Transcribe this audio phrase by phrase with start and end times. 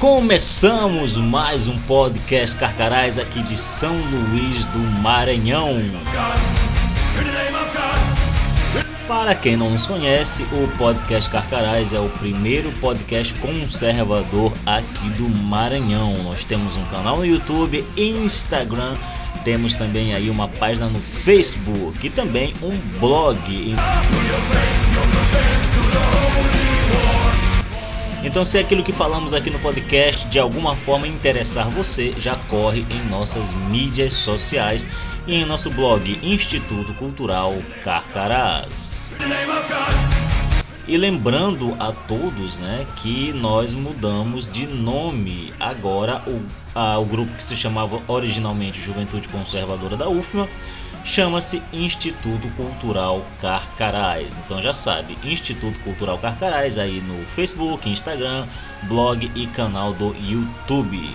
[0.00, 5.76] Começamos mais um podcast Carcarás aqui de São Luís do Maranhão.
[9.06, 15.28] Para quem não nos conhece, o podcast Carcarás é o primeiro podcast conservador aqui do
[15.28, 16.14] Maranhão.
[16.22, 18.96] Nós temos um canal no YouTube, Instagram,
[19.44, 23.76] temos também aí uma página no Facebook e também um blog.
[28.22, 32.84] Então, se aquilo que falamos aqui no podcast de alguma forma interessar você, já corre
[32.90, 34.86] em nossas mídias sociais
[35.26, 39.00] e em nosso blog Instituto Cultural Carcarás.
[40.86, 46.42] E lembrando a todos né, que nós mudamos de nome agora o,
[46.74, 50.46] a, o grupo que se chamava originalmente Juventude Conservadora da UFMA
[51.04, 54.38] chama-se Instituto Cultural Carcarás.
[54.38, 58.46] Então já sabe, Instituto Cultural Carcarás aí no Facebook, Instagram,
[58.84, 61.10] blog e canal do YouTube.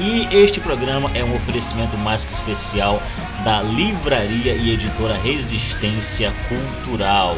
[0.00, 3.02] E este programa é um oferecimento mais que especial
[3.44, 7.36] da livraria e editora Resistência Cultural.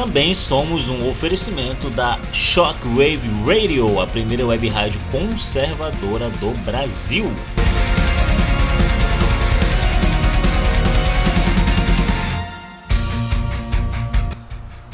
[0.00, 7.26] Também somos um oferecimento da Shockwave Radio, a primeira web rádio conservadora do Brasil.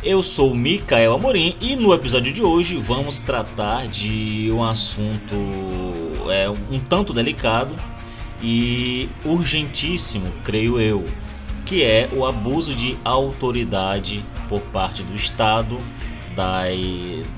[0.03, 5.37] Eu sou Mikael Amorim e no episódio de hoje vamos tratar de um assunto
[6.28, 7.77] é, um tanto delicado
[8.43, 11.06] e urgentíssimo, creio eu
[11.66, 15.78] que é o abuso de autoridade por parte do Estado,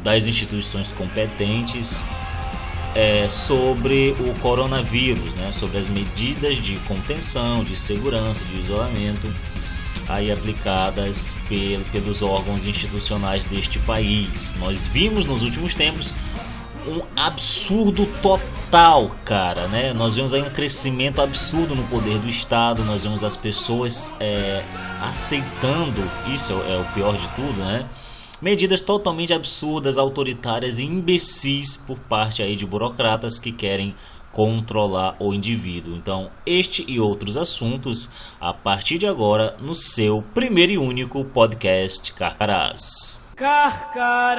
[0.05, 2.05] das instituições competentes
[2.95, 9.33] é, sobre o coronavírus, né, sobre as medidas de contenção, de segurança, de isolamento
[10.09, 11.37] aí aplicadas
[11.93, 14.55] pelos órgãos institucionais deste país.
[14.59, 16.15] Nós vimos nos últimos tempos
[16.89, 19.93] um absurdo total, cara, né?
[19.93, 24.63] Nós vemos aí um crescimento absurdo no poder do Estado, nós vemos as pessoas é,
[25.03, 27.89] aceitando, isso é, o pior de tudo, né?
[28.41, 33.95] Medidas totalmente absurdas, autoritárias e imbecis por parte aí de burocratas que querem
[34.31, 35.97] controlar o indivíduo.
[35.97, 38.09] Então, este e outros assuntos
[38.41, 43.21] a partir de agora no seu primeiro e único podcast Carcarás.
[43.35, 44.39] Carcará!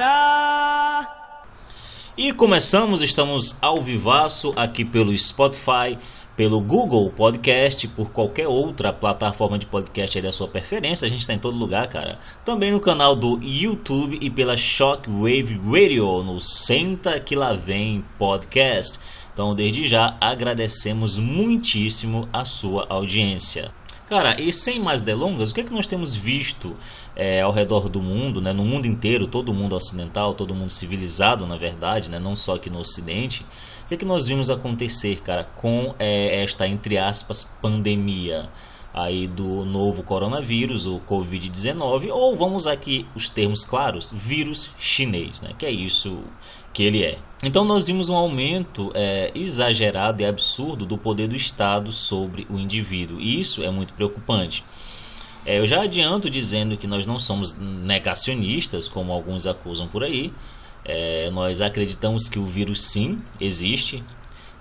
[2.16, 5.96] E começamos, estamos ao vivaço aqui pelo Spotify,
[6.36, 11.32] pelo Google Podcast, por qualquer outra plataforma de podcast da sua preferência, a gente está
[11.32, 12.18] em todo lugar, cara.
[12.44, 18.98] Também no canal do YouTube e pela Shockwave Radio, no Senta Que Lá Vem Podcast.
[19.32, 23.72] Então, desde já, agradecemos muitíssimo a sua audiência.
[24.08, 26.76] Cara, e sem mais delongas, o que é que nós temos visto
[27.16, 31.46] é, ao redor do mundo, né, no mundo inteiro, todo mundo ocidental, todo mundo civilizado,
[31.46, 33.44] na verdade, né, não só aqui no Ocidente,
[33.84, 38.48] o que, é que nós vimos acontecer, cara, com é, esta, entre aspas, pandemia
[38.92, 45.50] aí do novo coronavírus, o Covid-19, ou vamos aqui os termos claros, vírus chinês, né,
[45.58, 46.22] que é isso
[46.72, 47.18] que ele é.
[47.42, 52.58] Então nós vimos um aumento é, exagerado e absurdo do poder do Estado sobre o
[52.58, 54.64] indivíduo, e isso é muito preocupante.
[55.44, 60.32] É, eu já adianto dizendo que nós não somos negacionistas, como alguns acusam por aí.
[60.84, 64.02] É, nós acreditamos que o vírus sim existe.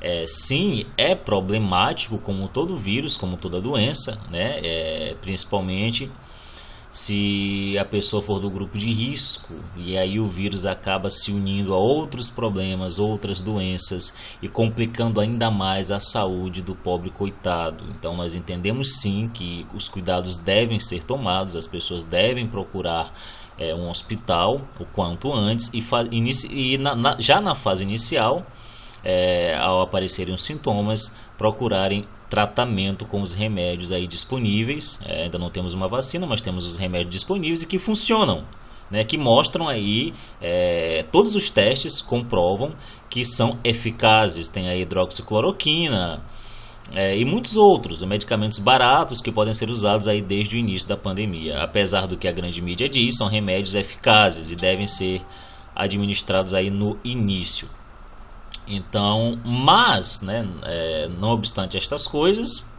[0.01, 4.59] É, sim, é problemático como todo vírus, como toda doença, né?
[4.63, 6.09] É, principalmente
[6.91, 11.73] se a pessoa for do grupo de risco e aí o vírus acaba se unindo
[11.73, 17.83] a outros problemas, outras doenças e complicando ainda mais a saúde do pobre coitado.
[17.91, 23.13] Então nós entendemos sim que os cuidados devem ser tomados, as pessoas devem procurar
[23.59, 25.83] é, um hospital o quanto antes e,
[26.51, 28.43] e na, na, já na fase inicial,
[29.03, 34.99] é, ao aparecerem os sintomas, procurarem tratamento com os remédios aí disponíveis.
[35.05, 38.45] É, ainda não temos uma vacina, mas temos os remédios disponíveis e que funcionam.
[38.91, 42.73] Né, que mostram aí é, todos os testes comprovam
[43.07, 44.49] que são eficazes.
[44.49, 46.23] Tem a hidroxicloroquina
[46.95, 50.97] é, e muitos outros medicamentos baratos que podem ser usados aí desde o início da
[50.97, 51.61] pandemia.
[51.61, 55.21] Apesar do que a grande mídia diz, são remédios eficazes e devem ser
[55.75, 57.69] administrados aí no início.
[58.69, 62.69] Então, mas, né, é, não obstante estas coisas,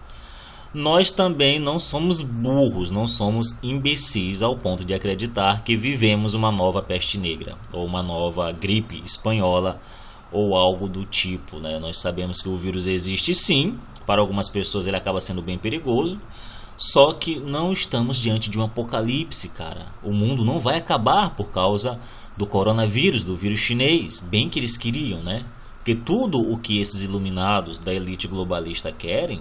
[0.72, 6.52] nós também não somos burros, não somos imbecis ao ponto de acreditar que vivemos uma
[6.52, 9.80] nova peste negra ou uma nova gripe espanhola
[10.30, 11.58] ou algo do tipo.
[11.58, 11.80] Né?
[11.80, 13.76] Nós sabemos que o vírus existe sim,
[14.06, 16.20] para algumas pessoas ele acaba sendo bem perigoso,
[16.76, 19.88] Só que não estamos diante de um apocalipse, cara.
[20.02, 22.00] O mundo não vai acabar por causa
[22.38, 25.44] do coronavírus, do vírus chinês, bem que eles queriam, né?
[25.90, 29.40] Porque tudo o que esses iluminados da elite globalista querem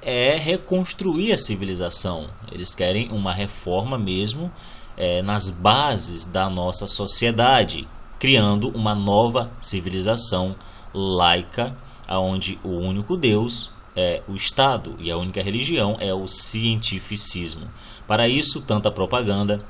[0.00, 2.30] é reconstruir a civilização.
[2.50, 4.50] Eles querem uma reforma mesmo
[4.96, 7.86] é, nas bases da nossa sociedade,
[8.18, 10.56] criando uma nova civilização
[10.94, 11.76] laica,
[12.08, 17.68] onde o único Deus é o Estado e a única religião é o cientificismo.
[18.06, 19.60] Para isso, tanta propaganda,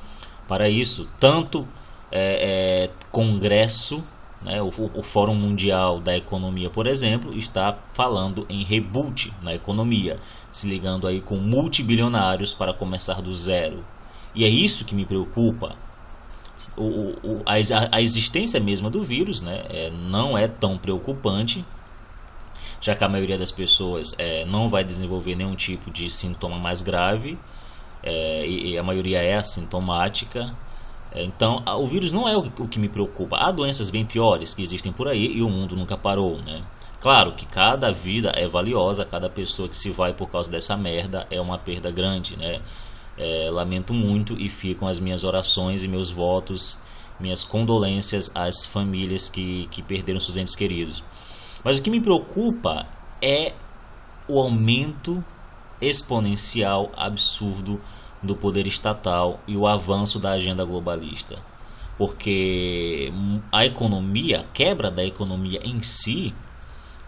[0.46, 1.66] para isso, tanto
[2.12, 4.04] é, é, congresso,
[4.42, 10.20] né, o, o, Fórum Mundial da Economia, por exemplo, está falando em reboot na economia,
[10.52, 13.84] se ligando aí com multibilionários para começar do zero.
[14.34, 15.74] E é isso que me preocupa.
[16.76, 17.54] O, o, a,
[17.96, 21.64] a, existência mesma do vírus né, é, não é tão preocupante,
[22.80, 26.82] já que a maioria das pessoas é, não vai desenvolver nenhum tipo de sintoma mais
[26.82, 27.38] grave,
[28.02, 30.54] é, e, e, a maioria é assintomática.
[31.24, 33.36] Então, o vírus não é o, o, que me preocupa.
[33.36, 36.62] Há doenças bem piores que existem por aí e o mundo nunca parou, né?
[37.00, 41.26] Claro que cada vida é valiosa, cada pessoa que se vai por causa dessa merda
[41.30, 42.60] é uma perda grande, né?
[43.16, 46.78] É, lamento muito e ficam as minhas orações e meus votos,
[47.18, 51.02] minhas condolências às famílias que, que perderam seus entes queridos.
[51.64, 52.86] Mas o que me preocupa
[53.22, 53.54] é
[54.28, 55.24] o aumento
[55.80, 57.80] exponencial absurdo
[58.26, 61.38] do poder estatal e o avanço da agenda globalista.
[61.96, 63.12] Porque
[63.50, 66.34] a economia, a quebra da economia em si,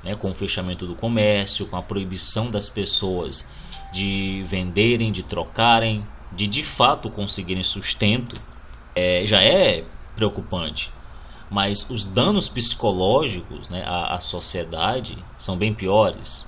[0.02, 3.46] né, com o fechamento do comércio, com a proibição das pessoas
[3.92, 8.40] de venderem, de trocarem, de de fato conseguirem sustento,
[8.94, 9.84] é, já é
[10.16, 10.90] preocupante
[11.50, 16.46] mas os danos psicológicos né, à, à sociedade são bem piores.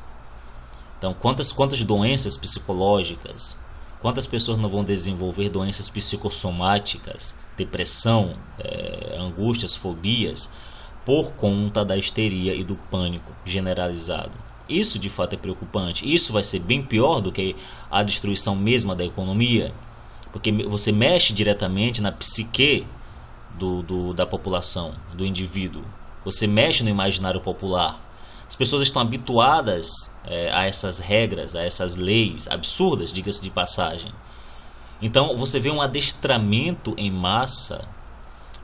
[0.98, 3.56] Então, quantas, quantas doenças psicológicas,
[4.00, 10.50] quantas pessoas não vão desenvolver doenças psicossomáticas, depressão, é, angústias, fobias,
[11.04, 14.32] por conta da histeria e do pânico generalizado.
[14.68, 16.10] Isso de fato é preocupante.
[16.10, 17.56] Isso vai ser bem pior do que
[17.90, 19.74] a destruição mesma da economia,
[20.32, 22.86] porque você mexe diretamente na psique
[23.58, 25.82] do, do, da população, do indivíduo.
[26.24, 28.00] Você mexe no imaginário popular.
[28.46, 34.12] As pessoas estão habituadas é, a essas regras, a essas leis absurdas, diga-se de passagem.
[35.00, 37.88] Então você vê um adestramento em massa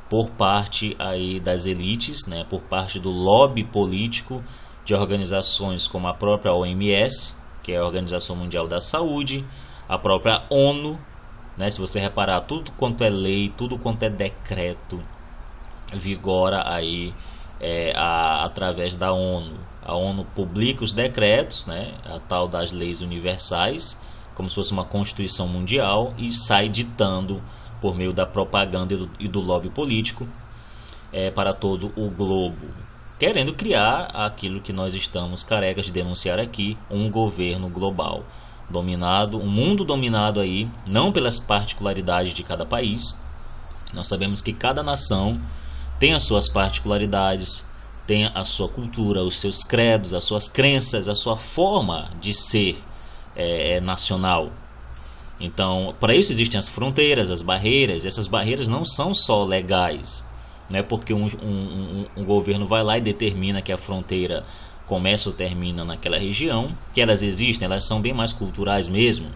[0.09, 4.45] por parte aí das elites, né, por parte do lobby político
[4.85, 9.45] de organizações como a própria OMS, que é a Organização Mundial da Saúde,
[9.89, 10.99] a própria ONU,
[11.57, 11.71] né?
[11.71, 15.03] Se você reparar, tudo quanto é lei, tudo quanto é decreto,
[15.93, 17.15] vigora aí
[17.61, 19.59] é, a, através da ONU.
[19.87, 21.95] A ONU publica os decretos, né?
[22.05, 24.03] a tal das leis universais,
[24.35, 27.41] como se fosse uma constituição mundial, e sai ditando
[27.81, 30.27] por meio da propaganda e do, e do lobby político
[31.13, 32.67] é, para todo o globo,
[33.17, 38.25] querendo criar aquilo que nós estamos carecas de denunciar aqui, um governo global
[38.69, 43.17] dominado, um mundo dominado aí não pelas particularidades de cada país.
[43.95, 45.41] Nós sabemos que cada nação
[46.01, 47.65] tem as suas particularidades,
[48.07, 52.83] tem a sua cultura, os seus credos, as suas crenças, a sua forma de ser
[53.35, 54.53] é, é nacional.
[55.41, 58.05] Então, para isso existem as fronteiras, as barreiras.
[58.05, 60.27] E essas barreiras não são só legais,
[60.71, 64.45] não é porque um, um, um, um governo vai lá e determina que a fronteira
[64.87, 69.29] começa ou termina naquela região, que elas existem, elas são bem mais culturais mesmo.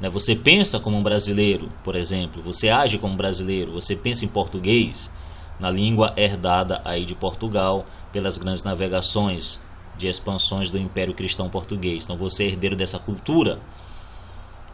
[0.00, 0.08] Né?
[0.10, 5.10] Você pensa como um brasileiro, por exemplo, você age como brasileiro, você pensa em português,
[5.58, 9.60] na língua herdada aí de Portugal pelas grandes navegações
[9.96, 12.04] de expansões do Império Cristão Português.
[12.04, 13.60] Então você é herdeiro dessa cultura.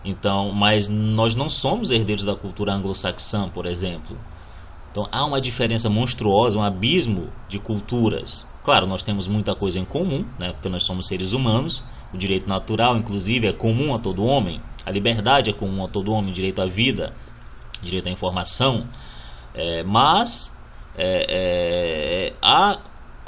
[0.04, 4.16] Então, mas nós não somos herdeiros da cultura anglo-saxã, por exemplo.
[4.90, 8.48] Então há uma diferença monstruosa, um abismo de culturas.
[8.64, 11.84] Claro, nós temos muita coisa em comum, né, porque nós somos seres humanos.
[12.12, 14.60] O direito natural, inclusive, é comum a todo homem.
[14.84, 17.14] A liberdade é comum a todo homem, o direito à vida,
[17.82, 18.88] direito à informação.
[19.54, 20.59] É, mas
[21.00, 22.78] é, é, há,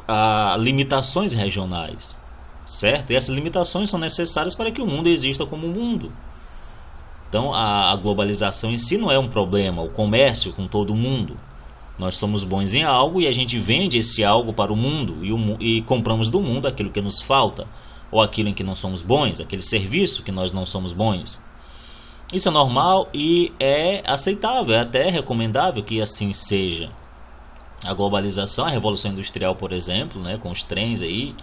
[0.07, 2.19] há limitações regionais,
[2.67, 3.13] certo?
[3.13, 6.13] E essas limitações são necessárias para que o mundo exista como um mundo.
[7.29, 11.35] Então, a, a globalização em si não é um problema, o comércio com todo mundo.
[11.99, 15.33] Nós somos bons em algo e a gente vende esse algo para o mundo e,
[15.33, 17.67] o, e compramos do mundo aquilo que nos falta,
[18.11, 21.41] ou aquilo em que não somos bons, aquele serviço que nós não somos bons.
[22.31, 26.91] Isso é normal e é aceitável, é até recomendável que assim seja.
[27.85, 31.35] A globalização, a revolução industrial, por exemplo, né, com os trens aí,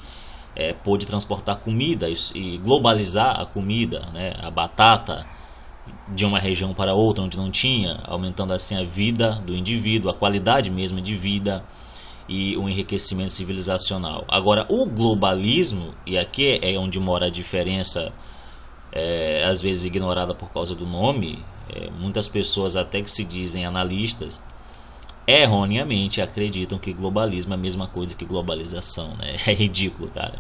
[0.55, 5.25] é, pôde transportar comida e globalizar a comida, né, a batata
[6.07, 10.13] de uma região para outra onde não tinha, aumentando assim a vida do indivíduo, a
[10.13, 11.63] qualidade mesmo de vida
[12.27, 14.23] e o enriquecimento civilizacional.
[14.27, 18.13] Agora, o globalismo, e aqui é onde mora a diferença,
[18.91, 23.65] é, às vezes ignorada por causa do nome, é, muitas pessoas até que se dizem
[23.65, 24.43] analistas,
[25.31, 29.15] erroneamente acreditam que globalismo é a mesma coisa que globalização.
[29.17, 29.35] Né?
[29.47, 30.39] É ridículo, cara.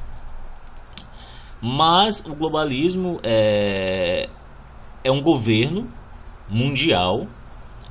[1.61, 4.29] Mas o globalismo é,
[5.03, 5.87] é um governo
[6.49, 7.27] mundial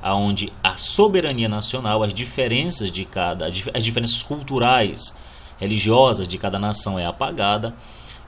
[0.01, 5.13] aonde a soberania nacional, as diferenças de cada, as diferenças culturais,
[5.59, 7.75] religiosas de cada nação é apagada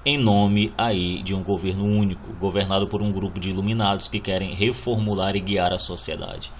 [0.06, 4.54] em nome aí de um governo único, governado por um grupo de iluminados que querem
[4.54, 6.52] reformular e guiar a sociedade.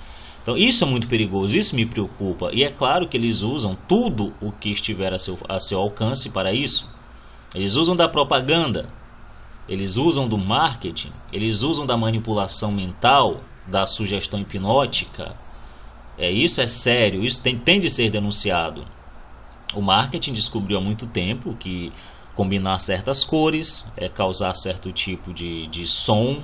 [0.42, 2.50] Então isso é muito perigoso, isso me preocupa.
[2.54, 6.30] E é claro que eles usam tudo o que estiver a seu, a seu alcance
[6.30, 6.90] para isso.
[7.54, 8.90] Eles usam da propaganda,
[9.68, 15.36] eles usam do marketing, eles usam da manipulação mental, da sugestão hipnótica.
[16.18, 18.86] É, isso é sério, isso tem, tem de ser denunciado.
[19.74, 21.92] O marketing descobriu há muito tempo que
[22.36, 26.42] combinar certas cores, é, causar certo tipo de, de som,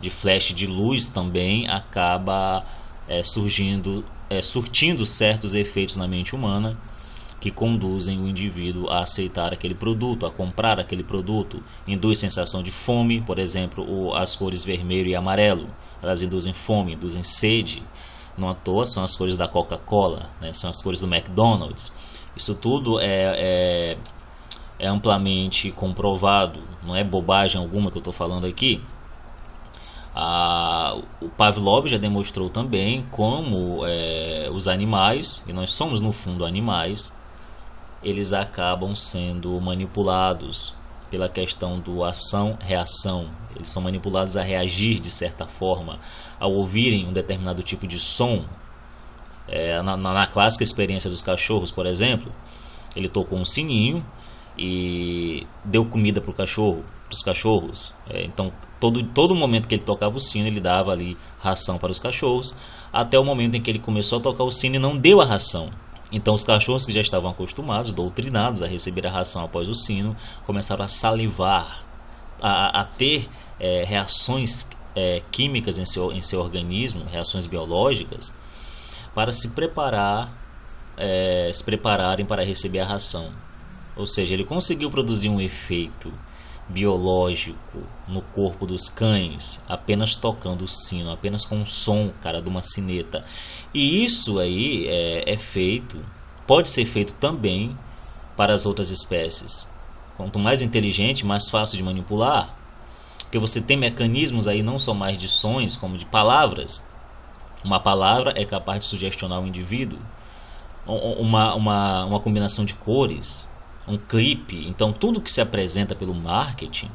[0.00, 2.64] de flash de luz também acaba
[3.08, 6.76] é, surgindo, é, surtindo certos efeitos na mente humana
[7.40, 11.62] que conduzem o indivíduo a aceitar aquele produto, a comprar aquele produto.
[11.86, 15.68] Induz sensação de fome, por exemplo, as cores vermelho e amarelo.
[16.02, 17.82] Elas induzem fome, induzem sede.
[18.36, 20.52] Não à toa são as cores da Coca-Cola, né?
[20.52, 21.92] são as cores do McDonald's.
[22.36, 23.06] Isso tudo é,
[23.38, 23.98] é,
[24.78, 28.82] é amplamente comprovado, não é bobagem alguma que eu estou falando aqui.
[30.18, 36.46] Ah, o Pavlov já demonstrou também como é, os animais, e nós somos no fundo
[36.46, 37.14] animais,
[38.02, 40.72] eles acabam sendo manipulados
[41.10, 43.28] pela questão do ação-reação.
[43.54, 46.00] Eles são manipulados a reagir de certa forma
[46.40, 48.42] ao ouvirem um determinado tipo de som.
[49.46, 52.32] É, na, na, clássica experiência dos cachorros, por exemplo,
[52.96, 54.02] ele tocou um sininho
[54.56, 57.92] e deu comida para o cachorro, para os cachorros.
[58.10, 61.90] É, então, todo, todo momento que ele tocava o sino, ele dava ali ração para
[61.90, 62.56] os cachorros,
[62.92, 65.24] até o momento em que ele começou a tocar o sino e não deu a
[65.24, 65.70] ração.
[66.12, 70.16] Então, os cachorros que já estavam acostumados, doutrinados a receber a ração após o sino,
[70.44, 71.84] começaram a salivar,
[72.40, 78.34] a, a ter é, reações é, químicas em seu, em seu organismo, reações biológicas,
[79.14, 80.32] para se preparar,
[80.96, 83.30] é, se prepararem para receber a ração.
[83.96, 86.12] Ou seja, ele conseguiu produzir um efeito
[86.68, 92.48] biológico no corpo dos cães apenas tocando o sino, apenas com o som, cara, de
[92.48, 93.24] uma sineta.
[93.72, 96.04] E isso aí é, é feito,
[96.46, 97.76] pode ser feito também
[98.36, 99.68] para as outras espécies.
[100.16, 102.56] Quanto mais inteligente, mais fácil de manipular,
[103.20, 106.86] porque você tem mecanismos aí não só mais de sons, como de palavras.
[107.64, 109.98] Uma palavra é capaz de sugestionar o indivíduo.
[110.86, 113.48] Uma, uma, uma combinação de cores,
[113.86, 114.66] um clipe.
[114.68, 116.90] Então, tudo que se apresenta pelo marketing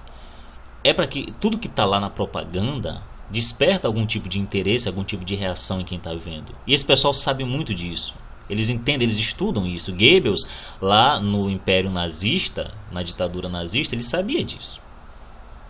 [0.83, 5.03] é para que tudo que está lá na propaganda desperta algum tipo de interesse, algum
[5.03, 6.53] tipo de reação em quem está vendo.
[6.67, 8.13] E esse pessoal sabe muito disso.
[8.49, 9.93] Eles entendem, eles estudam isso.
[9.93, 10.45] Goebbels,
[10.81, 14.81] lá no Império Nazista, na ditadura nazista, ele sabia disso.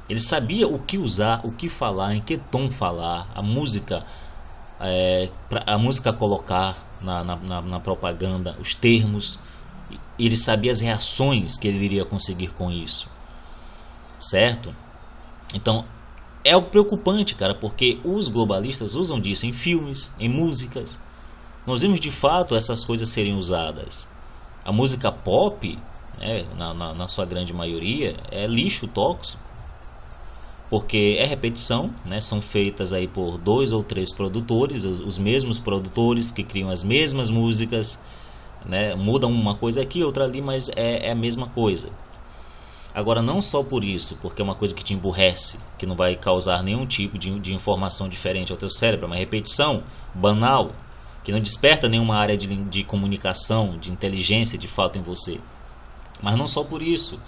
[0.10, 4.04] Ele sabia o que usar, o que falar, em que tom falar, a música,
[4.80, 5.30] é,
[5.68, 9.40] a música colocar na, na, na propaganda, os termos
[10.18, 13.10] ele sabia as reações que ele iria conseguir com isso.
[14.20, 14.76] Certo?
[15.54, 15.86] Então,
[16.44, 21.00] é algo preocupante, cara, porque os globalistas usam disso em filmes, em músicas.
[21.66, 24.08] Nós vimos de fato essas coisas serem usadas.
[24.66, 25.78] A música pop,
[26.20, 29.44] né, na, na, na sua grande maioria, é lixo tóxico.
[30.70, 35.60] Porque é repetição, né, são feitas aí por dois ou três produtores, os, os mesmos
[35.60, 38.02] produtores que criam as mesmas músicas
[38.66, 38.96] né?
[38.96, 41.90] Muda uma coisa aqui, outra ali, mas é, é a mesma coisa.
[42.94, 46.16] Agora, não só por isso, porque é uma coisa que te emburrece, que não vai
[46.16, 50.72] causar nenhum tipo de, de informação diferente ao teu cérebro, é uma repetição banal,
[51.24, 55.40] que não desperta nenhuma área de, de comunicação, de inteligência de fato em você.
[56.22, 57.20] Mas não só por isso.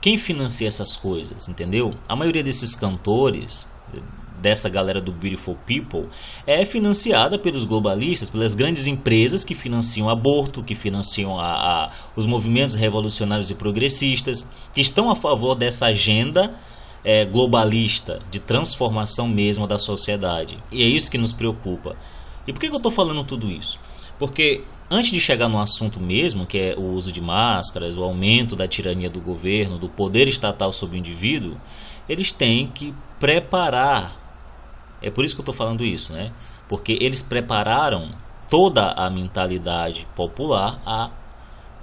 [0.00, 1.94] Quem financia essas coisas, entendeu?
[2.08, 3.68] A maioria desses cantores,
[4.40, 6.06] dessa galera do Beautiful People
[6.46, 12.26] é financiada pelos globalistas, pelas grandes empresas que financiam aborto, que financiam a, a, os
[12.26, 16.54] movimentos revolucionários e progressistas, que estão a favor dessa agenda
[17.04, 20.58] é, globalista de transformação mesmo da sociedade.
[20.70, 21.96] E é isso que nos preocupa.
[22.46, 23.78] E por que, que eu estou falando tudo isso?
[24.18, 28.56] Porque antes de chegar no assunto mesmo, que é o uso de máscaras, o aumento
[28.56, 31.56] da tirania do governo, do poder estatal sobre o indivíduo,
[32.08, 34.27] eles têm que preparar.
[35.02, 36.32] É por isso que eu estou falando isso, né?
[36.68, 38.10] Porque eles prepararam
[38.48, 41.10] toda a mentalidade popular a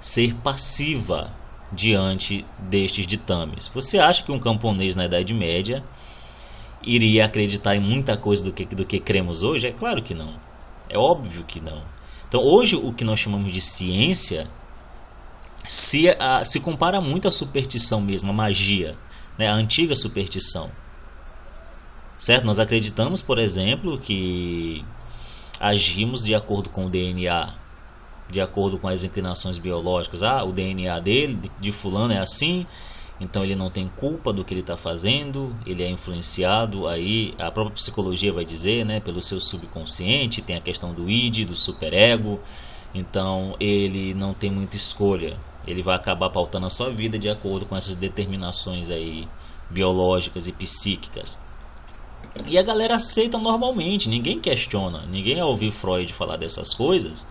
[0.00, 1.32] ser passiva
[1.72, 3.68] diante destes ditames.
[3.68, 5.82] Você acha que um camponês na Idade Média
[6.82, 9.66] iria acreditar em muita coisa do que, do que cremos hoje?
[9.66, 10.34] É claro que não.
[10.88, 11.82] É óbvio que não.
[12.28, 14.48] Então, hoje, o que nós chamamos de ciência
[15.66, 18.96] se, a, se compara muito à superstição mesmo, à magia,
[19.38, 19.48] né?
[19.48, 20.70] a antiga superstição.
[22.18, 22.44] Certo?
[22.44, 24.84] Nós acreditamos, por exemplo, que
[25.60, 27.54] agimos de acordo com o DNA,
[28.30, 30.22] de acordo com as inclinações biológicas.
[30.22, 32.66] Ah, o DNA dele, de fulano, é assim,
[33.20, 37.50] então ele não tem culpa do que ele está fazendo, ele é influenciado aí, a
[37.50, 42.40] própria psicologia vai dizer, né, pelo seu subconsciente, tem a questão do id, do superego,
[42.94, 47.66] então ele não tem muita escolha, ele vai acabar pautando a sua vida de acordo
[47.66, 49.26] com essas determinações aí
[49.70, 51.45] biológicas e psíquicas.
[52.46, 57.26] E a galera aceita normalmente, ninguém questiona, ninguém ao ouvir Freud falar dessas coisas,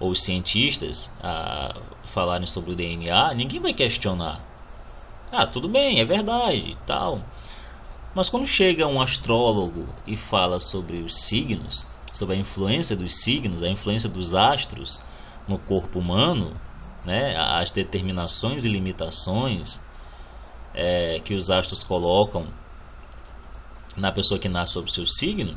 [0.00, 4.54] ou os cientistas a falarem sobre o DNA, ninguém vai questionar
[5.36, 7.20] ah, tudo bem, é verdade, tal.
[8.14, 13.60] Mas quando chega um astrólogo e fala sobre os signos, sobre a influência dos signos,
[13.60, 15.00] a influência dos astros
[15.48, 16.54] no corpo humano,
[17.04, 19.80] né, as determinações e limitações
[20.72, 22.46] é, que os astros colocam
[23.96, 25.56] na pessoa que nasce sob seu signo,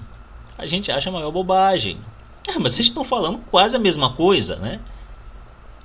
[0.58, 2.00] a gente acha a maior bobagem.
[2.47, 4.80] Ah, mas vocês estão falando quase a mesma coisa, né?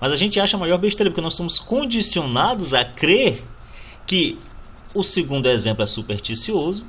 [0.01, 3.45] Mas a gente acha a maior besteira porque nós somos condicionados a crer
[4.07, 4.39] que
[4.95, 6.85] o segundo exemplo é supersticioso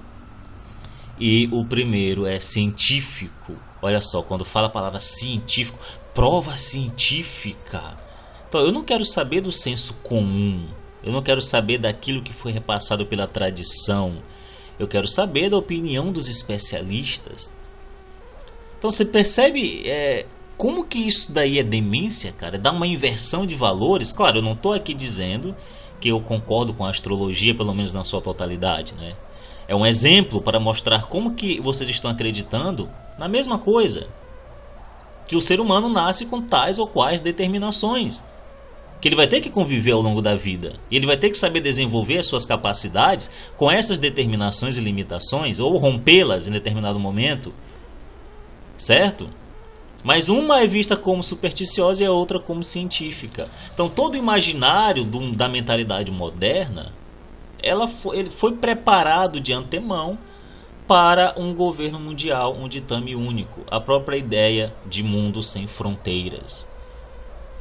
[1.20, 3.56] e o primeiro é científico.
[3.82, 5.78] Olha só, quando fala a palavra científico,
[6.14, 7.98] prova científica.
[8.48, 10.68] Então, eu não quero saber do senso comum.
[11.04, 14.22] Eu não quero saber daquilo que foi repassado pela tradição.
[14.84, 17.52] Eu quero saber da opinião dos especialistas.
[18.78, 20.26] Então você percebe é,
[20.58, 22.58] como que isso daí é demência, cara?
[22.58, 24.12] Dá uma inversão de valores.
[24.12, 25.56] Claro, eu não estou aqui dizendo
[26.00, 29.16] que eu concordo com a astrologia, pelo menos na sua totalidade, né?
[29.68, 34.08] É um exemplo para mostrar como que vocês estão acreditando na mesma coisa.
[35.26, 38.24] Que o ser humano nasce com tais ou quais determinações.
[39.04, 40.80] Que ele vai ter que conviver ao longo da vida.
[40.90, 45.60] E ele vai ter que saber desenvolver as suas capacidades com essas determinações e limitações,
[45.60, 47.54] ou rompê-las em determinado momento.
[48.78, 49.30] Certo?
[50.06, 53.50] Mas uma é vista como supersticiosa e a outra como científica.
[53.74, 56.94] Então todo o imaginário do, da mentalidade moderna,
[57.62, 60.18] ela foi, ele foi preparado de antemão
[60.88, 66.72] para um governo mundial, um ditame único, a própria ideia de mundo sem fronteiras.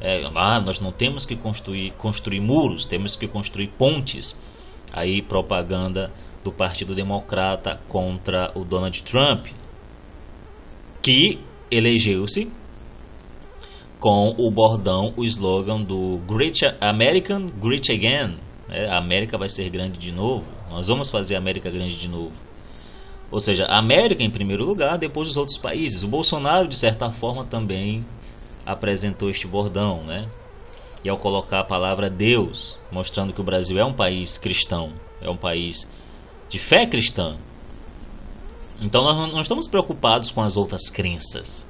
[0.03, 4.37] É, ah, nós não temos que construir, construir muros, temos que construir pontes.
[4.91, 6.11] Aí propaganda
[6.43, 9.47] do Partido Democrata contra o Donald Trump,
[11.01, 11.39] que
[11.71, 12.51] elegeu-se
[13.97, 18.35] com o bordão, o slogan do Great American Great Again.
[18.69, 20.51] É, a América vai ser grande de novo.
[20.69, 22.33] Nós vamos fazer a América grande de novo.
[23.31, 26.03] Ou seja, a América em primeiro lugar, depois os outros países.
[26.03, 28.05] O Bolsonaro, de certa forma, também
[28.65, 30.27] apresentou este bordão, né?
[31.03, 35.29] E ao colocar a palavra Deus, mostrando que o Brasil é um país cristão, é
[35.29, 35.89] um país
[36.47, 37.37] de fé cristã,
[38.81, 41.67] então nós não estamos preocupados com as outras crenças.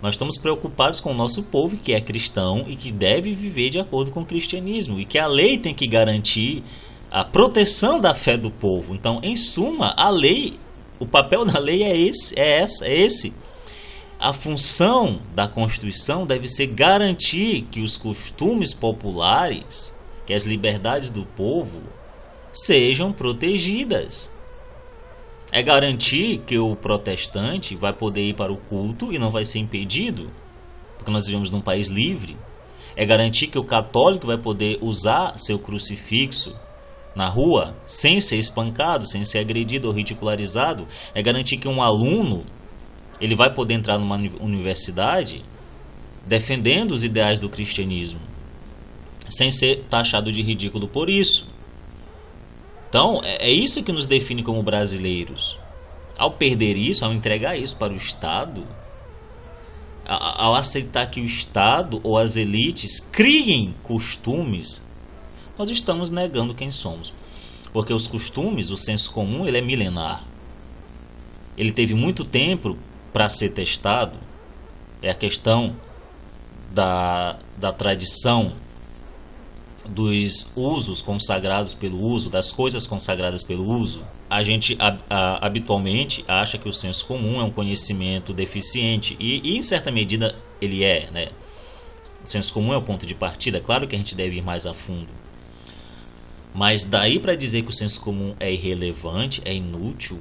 [0.00, 3.78] Nós estamos preocupados com o nosso povo que é cristão e que deve viver de
[3.78, 6.62] acordo com o cristianismo e que a lei tem que garantir
[7.10, 8.94] a proteção da fé do povo.
[8.94, 10.58] Então, em suma, a lei,
[10.98, 13.34] o papel da lei é esse, é essa, é esse.
[14.20, 21.24] A função da Constituição deve ser garantir que os costumes populares, que as liberdades do
[21.24, 21.80] povo
[22.52, 24.30] sejam protegidas
[25.50, 29.58] é garantir que o protestante vai poder ir para o culto e não vai ser
[29.58, 30.30] impedido,
[30.98, 32.36] porque nós vivemos num país livre.
[32.94, 36.54] É garantir que o católico vai poder usar seu crucifixo
[37.16, 40.86] na rua sem ser espancado, sem ser agredido ou ridicularizado.
[41.14, 42.44] É garantir que um aluno
[43.20, 45.44] ele vai poder entrar numa universidade
[46.26, 48.20] defendendo os ideais do cristianismo,
[49.28, 51.48] sem ser taxado de ridículo por isso.
[52.88, 55.56] Então, é, é isso que nos define como brasileiros.
[56.18, 58.66] Ao perder isso, ao entregar isso para o Estado,
[60.06, 64.84] ao aceitar que o Estado ou as elites criem costumes,
[65.56, 67.14] nós estamos negando quem somos.
[67.72, 70.24] Porque os costumes, o senso comum, ele é milenar.
[71.56, 72.76] Ele teve muito tempo
[73.12, 74.18] para ser testado.
[75.02, 75.76] É a questão
[76.72, 78.54] da, da tradição
[79.88, 86.24] dos usos consagrados pelo uso, das coisas consagradas pelo uso, a gente a, a, habitualmente
[86.28, 90.84] acha que o senso comum é um conhecimento deficiente e, e, em certa medida ele
[90.84, 91.28] é, né?
[92.22, 94.66] O senso comum é o ponto de partida, claro que a gente deve ir mais
[94.66, 95.08] a fundo.
[96.54, 100.20] Mas daí para dizer que o senso comum é irrelevante, é inútil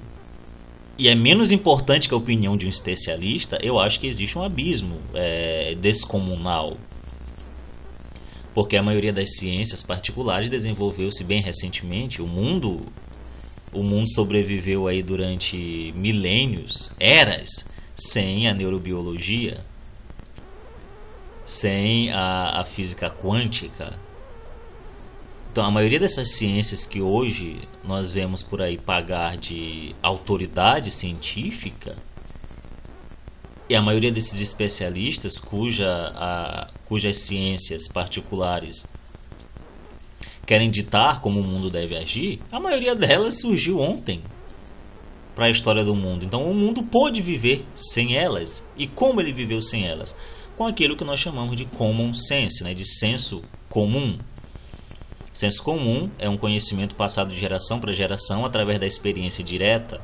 [0.99, 4.43] e é menos importante que a opinião de um especialista, eu acho que existe um
[4.43, 6.77] abismo é, descomunal
[8.53, 12.21] porque a maioria das ciências particulares desenvolveu-se bem recentemente.
[12.21, 12.85] O mundo,
[13.71, 19.63] o mundo sobreviveu aí durante milênios, eras, sem a neurobiologia,
[21.45, 23.97] sem a, a física quântica.
[25.51, 31.97] Então, a maioria dessas ciências que hoje nós vemos por aí pagar de autoridade científica
[33.67, 38.88] e a maioria desses especialistas, cuja, a, cujas ciências particulares
[40.45, 44.23] querem ditar como o mundo deve agir, a maioria delas surgiu ontem
[45.35, 46.25] para a história do mundo.
[46.25, 48.67] Então o mundo pôde viver sem elas.
[48.75, 50.15] E como ele viveu sem elas?
[50.57, 52.73] Com aquilo que nós chamamos de common sense, né?
[52.73, 54.17] de senso comum.
[55.33, 60.01] Senso comum é um conhecimento passado de geração para geração através da experiência direta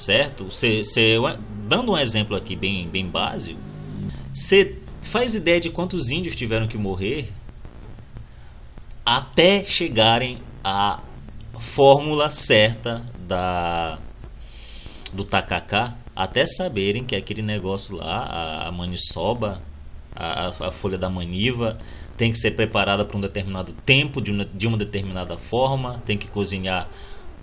[0.00, 0.44] certo?
[0.50, 1.12] Você, você,
[1.68, 3.60] dando um exemplo aqui bem, bem básico,
[4.32, 7.32] você faz ideia de quantos índios tiveram que morrer
[9.04, 11.00] até chegarem à
[11.58, 13.98] fórmula certa da
[15.12, 19.60] do tacacá, até saberem que aquele negócio lá, a, a maniçoba,
[20.14, 21.80] a, a, folha da maniva,
[22.20, 26.18] tem que ser preparada para um determinado tempo, de uma, de uma determinada forma, tem
[26.18, 26.86] que cozinhar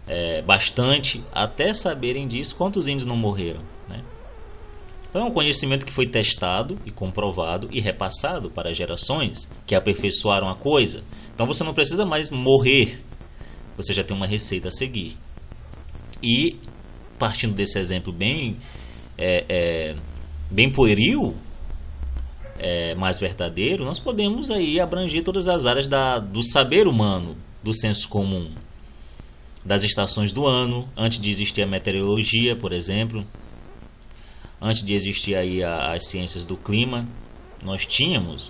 [0.08, 3.62] é, bastante até saberem disso quantos índios não morreram.
[3.90, 4.04] Né?
[5.10, 10.48] Então é um conhecimento que foi testado e comprovado e repassado para gerações que aperfeiçoaram
[10.48, 11.04] a coisa.
[11.34, 13.04] Então você não precisa mais morrer,
[13.76, 15.18] você já tem uma receita a seguir.
[16.22, 16.60] E
[17.18, 18.58] partindo desse exemplo bem,
[19.18, 19.96] é, é,
[20.52, 21.36] bem pueril,
[22.60, 27.74] é, mais verdadeiro, nós podemos aí abranger todas as áreas da, do saber humano, do
[27.74, 28.52] senso comum
[29.68, 33.26] das estações do ano, antes de existir a meteorologia, por exemplo,
[34.62, 37.06] antes de existir aí a, as ciências do clima,
[37.62, 38.50] nós tínhamos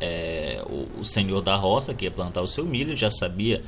[0.00, 3.64] é, o, o, senhor da roça que ia plantar o seu milho já sabia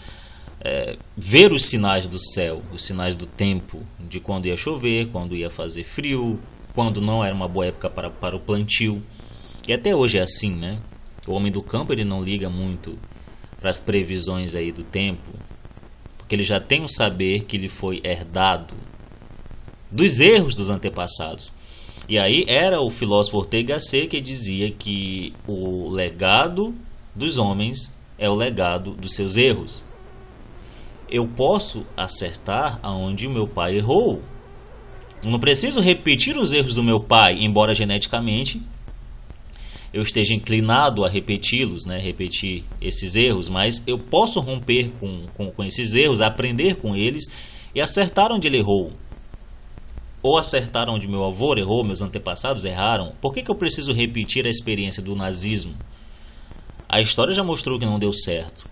[0.61, 5.35] é, ver os sinais do céu, os sinais do tempo, de quando ia chover, quando
[5.35, 6.38] ia fazer frio,
[6.74, 9.02] quando não era uma boa época para, para o plantio.
[9.66, 10.80] E até hoje é assim, né?
[11.26, 12.98] O homem do campo ele não liga muito
[13.61, 15.30] para as previsões aí do tempo,
[16.26, 18.74] que ele já tem um saber que lhe foi herdado
[19.90, 21.52] dos erros dos antepassados.
[22.08, 26.74] E aí era o filósofo Ortega C que dizia que o legado
[27.14, 29.85] dos homens é o legado dos seus erros.
[31.08, 34.22] Eu posso acertar aonde o meu pai errou.
[35.30, 38.61] Não preciso repetir os erros do meu pai, embora geneticamente
[39.92, 45.50] eu esteja inclinado a repeti-los, né, repetir esses erros, mas eu posso romper com, com,
[45.50, 47.26] com esses erros, aprender com eles
[47.74, 48.92] e acertar onde ele errou.
[50.22, 53.12] Ou acertar onde meu avô errou, meus antepassados erraram.
[53.20, 55.74] Por que, que eu preciso repetir a experiência do nazismo?
[56.88, 58.70] A história já mostrou que não deu certo.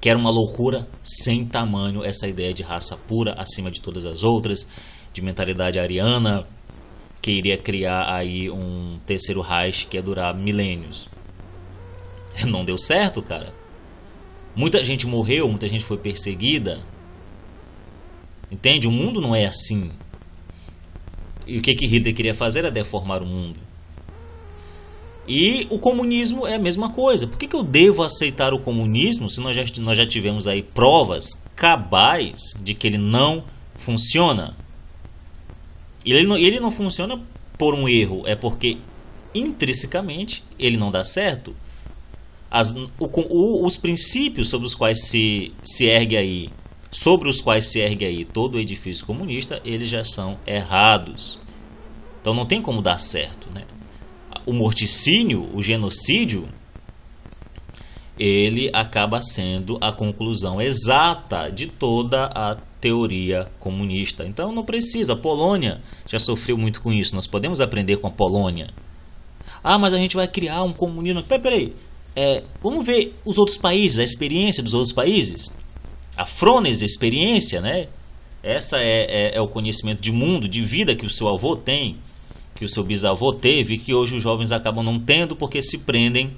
[0.00, 4.22] Que era uma loucura sem tamanho essa ideia de raça pura acima de todas as
[4.22, 4.68] outras,
[5.12, 6.46] de mentalidade ariana,
[7.20, 11.08] que iria criar aí um terceiro Reich que ia durar milênios.
[12.46, 13.54] Não deu certo, cara.
[14.54, 16.80] Muita gente morreu, muita gente foi perseguida.
[18.50, 18.86] Entende?
[18.86, 19.90] O mundo não é assim.
[21.46, 23.58] E o que, que Hitler queria fazer era deformar o mundo.
[25.26, 27.26] E o comunismo é a mesma coisa.
[27.26, 30.62] Por que, que eu devo aceitar o comunismo se nós já, nós já tivemos aí
[30.62, 33.44] provas cabais de que ele não
[33.76, 34.54] funciona?
[36.04, 37.20] Ele não, ele não funciona
[37.56, 38.78] por um erro, é porque
[39.34, 41.54] intrinsecamente ele não dá certo.
[42.50, 46.50] As, o, o, os princípios sobre os quais se, se ergue aí,
[46.90, 51.38] sobre os quais se ergue aí todo o edifício comunista, eles já são errados.
[52.20, 53.48] Então não tem como dar certo.
[53.54, 53.64] Né?
[54.44, 56.48] O morticínio, o genocídio,
[58.18, 64.26] ele acaba sendo a conclusão exata de toda a teoria comunista.
[64.26, 65.12] Então não precisa.
[65.12, 67.14] A Polônia já sofreu muito com isso.
[67.14, 68.68] Nós podemos aprender com a Polônia.
[69.62, 71.22] Ah, mas a gente vai criar um comunismo.
[71.22, 71.72] Peraí, peraí.
[72.14, 75.56] É, vamos ver os outros países, a experiência dos outros países.
[76.16, 77.86] A Frones, experiência, né?
[78.42, 81.96] Essa é, é, é, o conhecimento de mundo, de vida que o seu avô tem.
[82.54, 86.32] que o seu bisavô teve que hoje os jovens acabam não tendo porque se prendem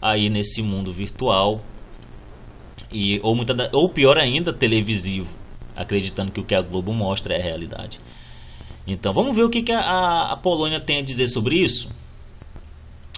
[0.00, 1.60] aí nesse mundo virtual
[2.92, 5.28] e ou, muita, ou pior ainda televisivo
[5.78, 8.00] acreditando que o que a Globo mostra é a realidade.
[8.86, 11.88] Então vamos ver o que, que a, a Polônia tem a dizer sobre isso.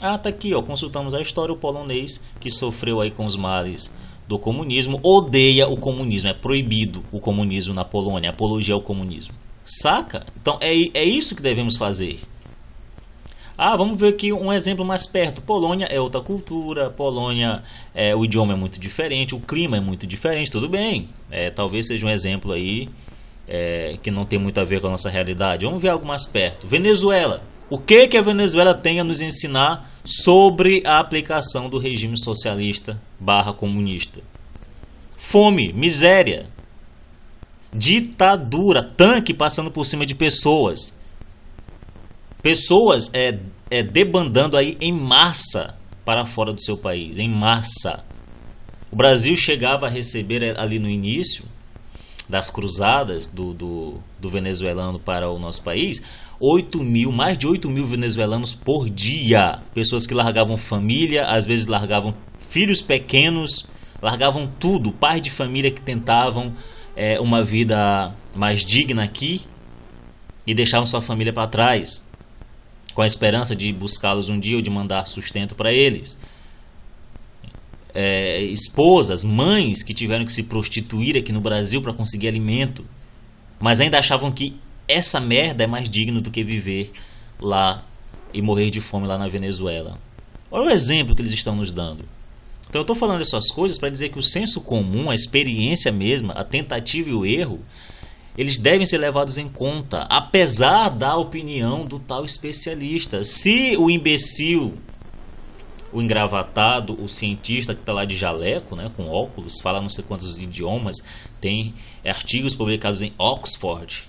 [0.00, 1.52] Ah tá aqui ó consultamos a história.
[1.52, 3.92] O polonês que sofreu aí com os males
[4.28, 9.34] do comunismo odeia o comunismo é proibido o comunismo na Polônia apologia ao comunismo.
[9.64, 10.26] Saca?
[10.40, 12.20] Então é, é isso que devemos fazer
[13.62, 15.42] ah, vamos ver aqui um exemplo mais perto.
[15.42, 17.62] Polônia é outra cultura, Polônia
[17.94, 21.10] é, o idioma é muito diferente, o clima é muito diferente, tudo bem.
[21.30, 22.88] É, talvez seja um exemplo aí
[23.46, 25.66] é, que não tem muito a ver com a nossa realidade.
[25.66, 26.66] Vamos ver algo mais perto.
[26.66, 27.42] Venezuela.
[27.68, 32.98] O que, que a Venezuela tem a nos ensinar sobre a aplicação do regime socialista
[33.18, 34.20] barra comunista?
[35.18, 36.46] Fome, miséria,
[37.70, 40.98] ditadura, tanque passando por cima de pessoas
[42.42, 43.38] pessoas é,
[43.70, 45.74] é, debandando aí em massa
[46.04, 48.04] para fora do seu país, em massa.
[48.90, 51.44] O Brasil chegava a receber é, ali no início
[52.28, 56.00] das cruzadas do, do, do venezuelano para o nosso país
[56.38, 59.58] 8 mil, mais de 8 mil venezuelanos por dia.
[59.74, 63.66] Pessoas que largavam família, às vezes largavam filhos pequenos,
[64.00, 66.54] largavam tudo, pais de família que tentavam
[66.96, 69.42] é, uma vida mais digna aqui
[70.46, 72.09] e deixavam sua família para trás
[72.94, 76.18] com a esperança de buscá-los um dia ou de mandar sustento para eles.
[77.92, 82.84] É, esposas, mães que tiveram que se prostituir aqui no Brasil para conseguir alimento,
[83.58, 86.92] mas ainda achavam que essa merda é mais digno do que viver
[87.40, 87.84] lá
[88.32, 89.98] e morrer de fome lá na Venezuela.
[90.50, 92.04] Olha o exemplo que eles estão nos dando.
[92.68, 96.32] Então eu estou falando essas coisas para dizer que o senso comum, a experiência mesma,
[96.34, 97.60] a tentativa e o erro
[98.36, 103.24] eles devem ser levados em conta, apesar da opinião do tal especialista.
[103.24, 104.78] Se o imbecil,
[105.92, 110.04] o engravatado, o cientista que está lá de jaleco, né, com óculos, fala não sei
[110.04, 110.96] quantos idiomas,
[111.40, 114.08] tem artigos publicados em Oxford,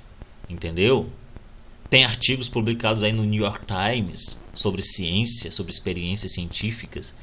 [0.49, 1.09] entendeu?
[1.89, 7.13] Tem artigos publicados aí no New York Times sobre ciência, sobre experiências científicas.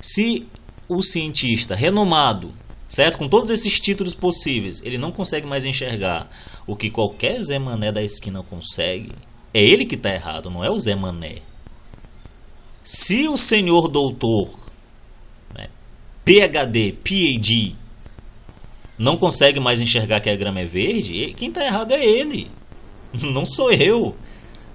[0.00, 0.46] Se
[0.88, 2.52] o cientista renomado
[2.90, 3.16] certo?
[3.16, 6.28] Com todos esses títulos possíveis, ele não consegue mais enxergar
[6.66, 9.12] o que qualquer Zé Mané da esquina consegue.
[9.54, 11.36] É ele que está errado, não é o Zé Mané.
[12.82, 14.50] Se o senhor doutor,
[15.56, 15.68] né,
[16.24, 17.74] PhD, PhD,
[18.98, 22.50] não consegue mais enxergar que a grama é verde, quem está errado é ele.
[23.32, 24.14] Não sou eu.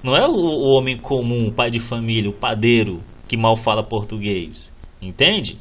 [0.01, 3.83] Não é o, o homem comum, o pai de família, o padeiro que mal fala
[3.83, 4.73] português.
[5.01, 5.59] Entende?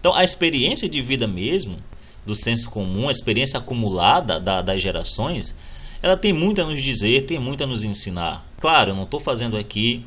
[0.00, 1.76] Então, a experiência de vida mesmo,
[2.24, 5.54] do senso comum, a experiência acumulada da, das gerações,
[6.02, 8.44] ela tem muito a nos dizer, tem muito a nos ensinar.
[8.58, 10.04] Claro, eu não estou fazendo aqui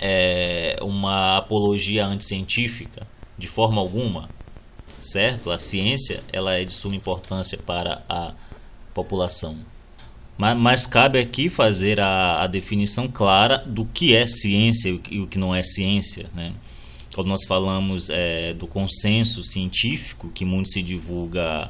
[0.00, 4.28] é, uma apologia anticientífica, de forma alguma,
[5.00, 5.50] certo?
[5.50, 8.32] A ciência ela é de suma importância para a
[8.92, 9.56] população.
[10.36, 15.26] Mas, mas cabe aqui fazer a, a, definição clara do que é ciência e o
[15.26, 16.54] que não é ciência, né?
[17.18, 21.68] Quando nós falamos é, do consenso científico que muito se divulga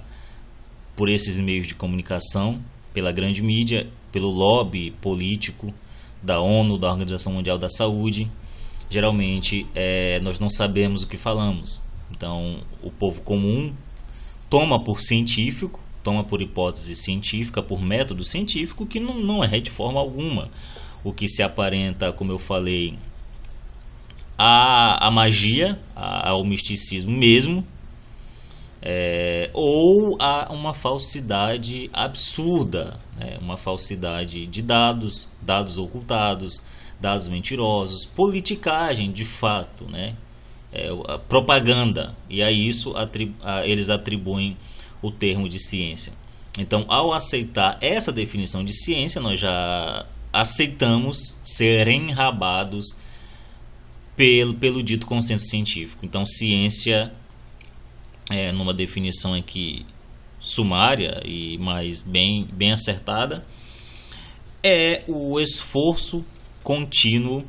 [0.94, 5.72] por esses meios de comunicação, pela grande mídia, pelo lobby político
[6.22, 8.30] da ONU, da Organização Mundial da Saúde,
[8.90, 11.80] geralmente é, nós não sabemos o que falamos.
[12.10, 13.72] Então, o povo comum
[14.50, 19.70] toma por científico, toma por hipótese científica, por método científico, que não, não é de
[19.70, 20.50] forma alguma.
[21.02, 22.98] O que se aparenta, como eu falei,
[24.38, 27.66] a, a magia, ao misticismo mesmo,
[28.80, 33.36] é, ou a uma falsidade absurda, né?
[33.40, 36.62] uma falsidade de dados, dados ocultados,
[37.00, 40.14] dados mentirosos, politicagem de fato, né?
[40.70, 40.88] É,
[41.28, 44.56] propaganda, e a isso atribu a, eles atribuem
[45.00, 46.12] o termo de ciência.
[46.58, 52.96] Então, ao aceitar essa definição de ciência, nós já aceitamos ser enrabados
[54.18, 56.04] pelo, pelo dito consenso científico.
[56.04, 57.14] Então, ciência,
[58.28, 59.86] é, numa definição aqui
[60.40, 63.46] sumária e mais bem, bem acertada,
[64.60, 66.24] é o esforço
[66.64, 67.44] contínuo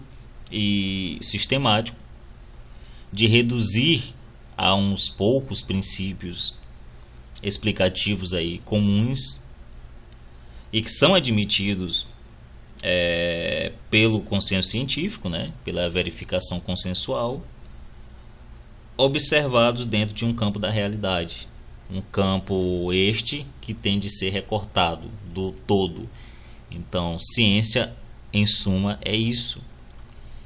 [0.51, 1.97] e sistemático
[3.11, 4.13] de reduzir
[4.55, 6.53] a uns poucos princípios
[7.41, 9.41] explicativos aí comuns
[10.71, 12.05] e que são admitidos
[12.81, 17.41] é, pelo consenso científico, né, pela verificação consensual,
[18.97, 21.47] observados dentro de um campo da realidade.
[21.91, 26.07] Um campo este que tem de ser recortado do todo.
[26.69, 27.93] Então, ciência
[28.31, 29.61] em suma, é isso.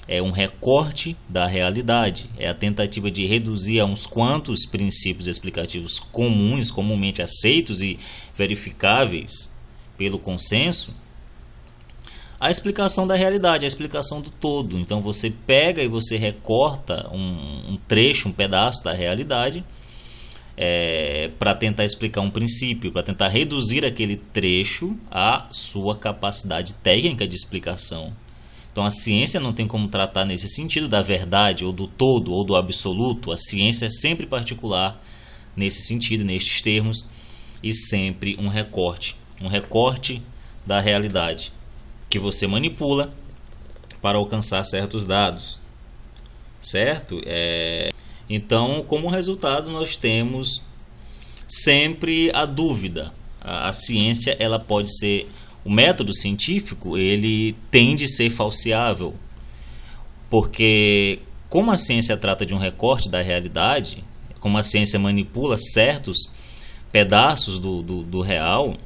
[0.08, 5.98] É um recorte da realidade, é a tentativa de reduzir a uns quantos princípios explicativos
[5.98, 7.98] comuns, comumente aceitos e
[8.36, 9.54] verificáveis
[9.98, 10.94] pelo consenso,
[12.44, 14.78] a explicação da realidade, a explicação do todo.
[14.78, 19.64] Então você pega e você recorta um, um trecho, um pedaço da realidade
[20.58, 27.26] é, para tentar explicar um princípio, para tentar reduzir aquele trecho à sua capacidade técnica
[27.26, 28.12] de explicação.
[28.74, 32.44] Então a ciência não tem como tratar nesse sentido da verdade ou do todo ou
[32.44, 33.32] do absoluto.
[33.32, 35.02] A ciência é sempre particular
[35.56, 37.08] nesse sentido, nestes termos,
[37.64, 40.22] e sempre um recorte, um recorte
[40.66, 41.54] da realidade
[42.14, 43.12] que você manipula
[44.00, 45.60] para alcançar certos dados,
[46.62, 47.20] certo?
[47.26, 47.92] É...
[48.30, 50.62] Então, como resultado, nós temos
[51.50, 53.12] sempre a dúvida.
[53.42, 55.28] A, a ciência ela pode ser
[55.66, 59.16] o método científico ele tende a ser falseável,
[60.30, 61.18] porque
[61.50, 64.04] como a ciência trata de um recorte da realidade,
[64.40, 66.30] como a ciência manipula certos
[66.92, 68.78] pedaços do, do, do real,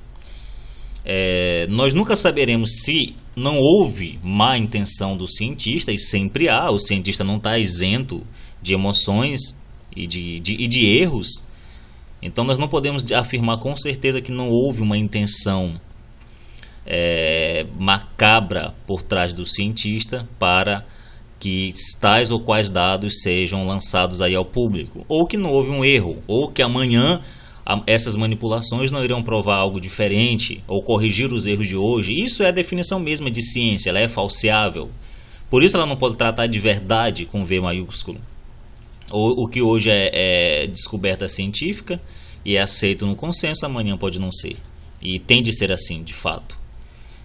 [1.10, 6.78] é, nós nunca saberemos se não houve má intenção do cientista, e sempre há, o
[6.78, 8.22] cientista não está isento
[8.62, 9.58] de emoções
[9.96, 11.46] e de, de, e de erros.
[12.22, 15.80] Então nós não podemos afirmar com certeza que não houve uma intenção
[16.86, 20.86] é, macabra por trás do cientista para
[21.40, 25.86] que tais ou quais dados sejam lançados aí ao público, ou que não houve um
[25.86, 27.22] erro, ou que amanhã
[27.86, 32.14] essas manipulações não irão provar algo diferente ou corrigir os erros de hoje.
[32.14, 34.90] Isso é a definição mesma de ciência, ela é falseável.
[35.50, 38.20] Por isso ela não pode tratar de verdade com V maiúsculo.
[39.12, 42.02] O, que hoje é, é descoberta científica
[42.44, 44.58] e é aceito no consenso, amanhã pode não ser.
[45.02, 46.60] E tem de ser assim, de fato.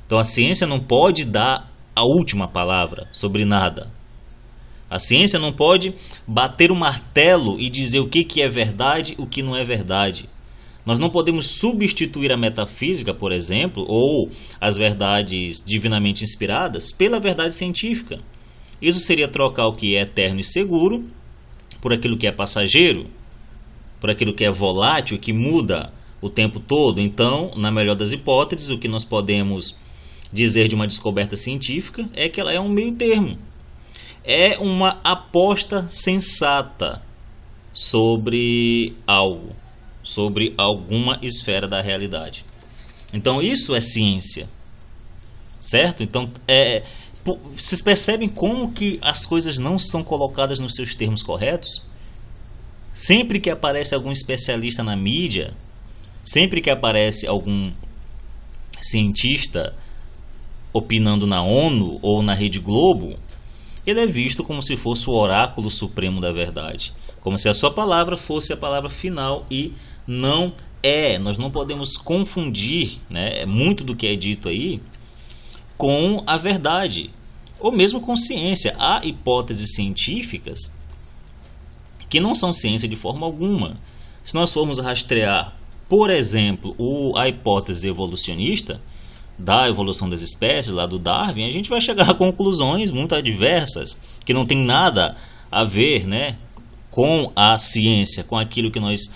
[0.07, 3.91] Então a ciência não pode dar a última palavra sobre nada.
[4.93, 5.95] A ciência não pode
[6.27, 10.29] bater o martelo e dizer o que, que é verdade o que não é verdade.
[10.85, 14.29] Nós não podemos substituir a metafísica, por exemplo, ou
[14.61, 18.21] as verdades divinamente inspiradas pela verdade científica.
[18.83, 21.07] Isso seria trocar o que é eterno e seguro
[21.81, 23.07] por aquilo que é passageiro,
[23.99, 27.01] por aquilo que é volátil, que muda o tempo todo.
[27.01, 29.75] Então, na melhor das hipóteses, o que nós podemos
[30.31, 33.39] dizer de uma descoberta científica é que ela é um meio termo
[34.25, 37.03] é uma aposta sensata
[37.73, 39.55] sobre algo,
[40.03, 42.45] sobre alguma esfera da realidade.
[43.13, 44.49] Então isso é ciência,
[45.61, 46.03] certo?
[46.03, 46.83] Então é,
[47.55, 51.87] vocês percebem como que as coisas não são colocadas nos seus termos corretos?
[52.93, 55.55] Sempre que aparece algum especialista na mídia,
[56.25, 57.73] sempre que aparece algum
[58.81, 59.75] cientista
[60.73, 63.19] opinando na ONU ou na Rede Globo,
[63.87, 67.71] ele é visto como se fosse o oráculo supremo da verdade, como se a sua
[67.71, 69.73] palavra fosse a palavra final e
[70.07, 71.19] não é.
[71.19, 74.81] Nós não podemos confundir, né, muito do que é dito aí
[75.77, 77.11] com a verdade,
[77.59, 78.75] ou mesmo com ciência.
[78.79, 80.73] Há hipóteses científicas
[82.09, 83.81] que não são ciência de forma alguma.
[84.23, 85.57] Se nós formos rastrear,
[85.89, 88.81] por exemplo, o, a hipótese evolucionista,
[89.39, 93.99] da evolução das espécies, lá do Darwin, a gente vai chegar a conclusões muito adversas,
[94.25, 95.17] que não tem nada
[95.51, 96.37] a ver né,
[96.91, 99.11] com a ciência, com aquilo que nós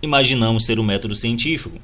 [0.00, 1.78] imaginamos ser o método científico.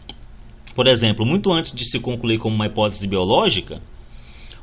[0.74, 3.82] Por exemplo, muito antes de se concluir como uma hipótese biológica,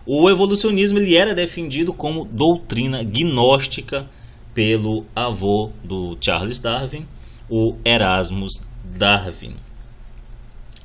[0.05, 4.07] o evolucionismo ele era defendido como doutrina gnóstica
[4.53, 7.05] pelo avô do Charles Darwin,
[7.49, 9.55] o Erasmus Darwin.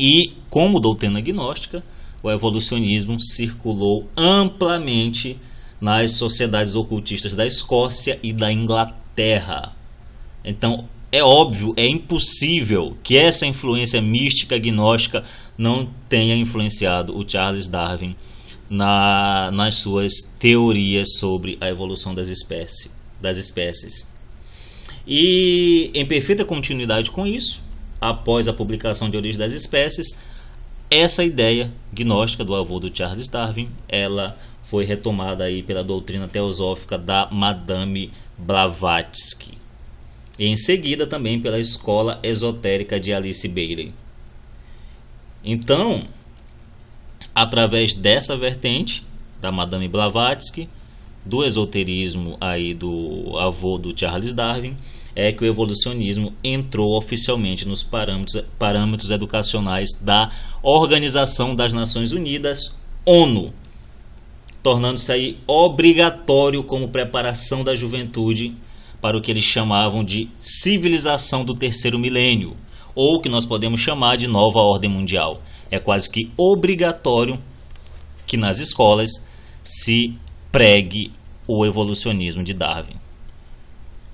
[0.00, 1.84] E, como doutrina gnóstica,
[2.22, 5.36] o evolucionismo circulou amplamente
[5.78, 9.76] nas sociedades ocultistas da Escócia e da Inglaterra.
[10.42, 15.22] Então, é óbvio, é impossível que essa influência mística gnóstica
[15.58, 18.16] não tenha influenciado o Charles Darwin
[18.70, 22.28] na, nas suas teorias sobre a evolução das
[23.20, 24.10] das espécies.
[25.06, 27.60] E em perfeita continuidade com isso,
[28.00, 30.16] após a publicação de Origem das Espécies,
[30.90, 36.96] essa ideia gnóstica do avô do Charles Darwin, ela foi retomada aí pela doutrina teosófica
[36.96, 39.58] da Madame Blavatsky.
[40.38, 43.92] E em seguida também pela escola esotérica de Alice Bailey.
[45.44, 46.06] Então,
[47.34, 49.04] através dessa vertente
[49.40, 50.68] da Madame Blavatsky,
[51.24, 54.76] do esoterismo aí do avô do Charles Darwin,
[55.14, 60.30] é que o evolucionismo entrou oficialmente nos parâmetros, parâmetros educacionais da
[60.62, 63.52] Organização das Nações Unidas, ONU.
[64.62, 68.54] tornando-se aí obrigatório como preparação da juventude
[69.00, 72.56] para o que eles chamavam de civilização do terceiro milênio,
[72.94, 75.42] ou que nós podemos chamar de nova ordem mundial.
[75.70, 77.38] É quase que obrigatório
[78.26, 79.26] que nas escolas
[79.64, 80.14] se
[80.52, 81.12] pregue
[81.46, 82.96] o evolucionismo de Darwin.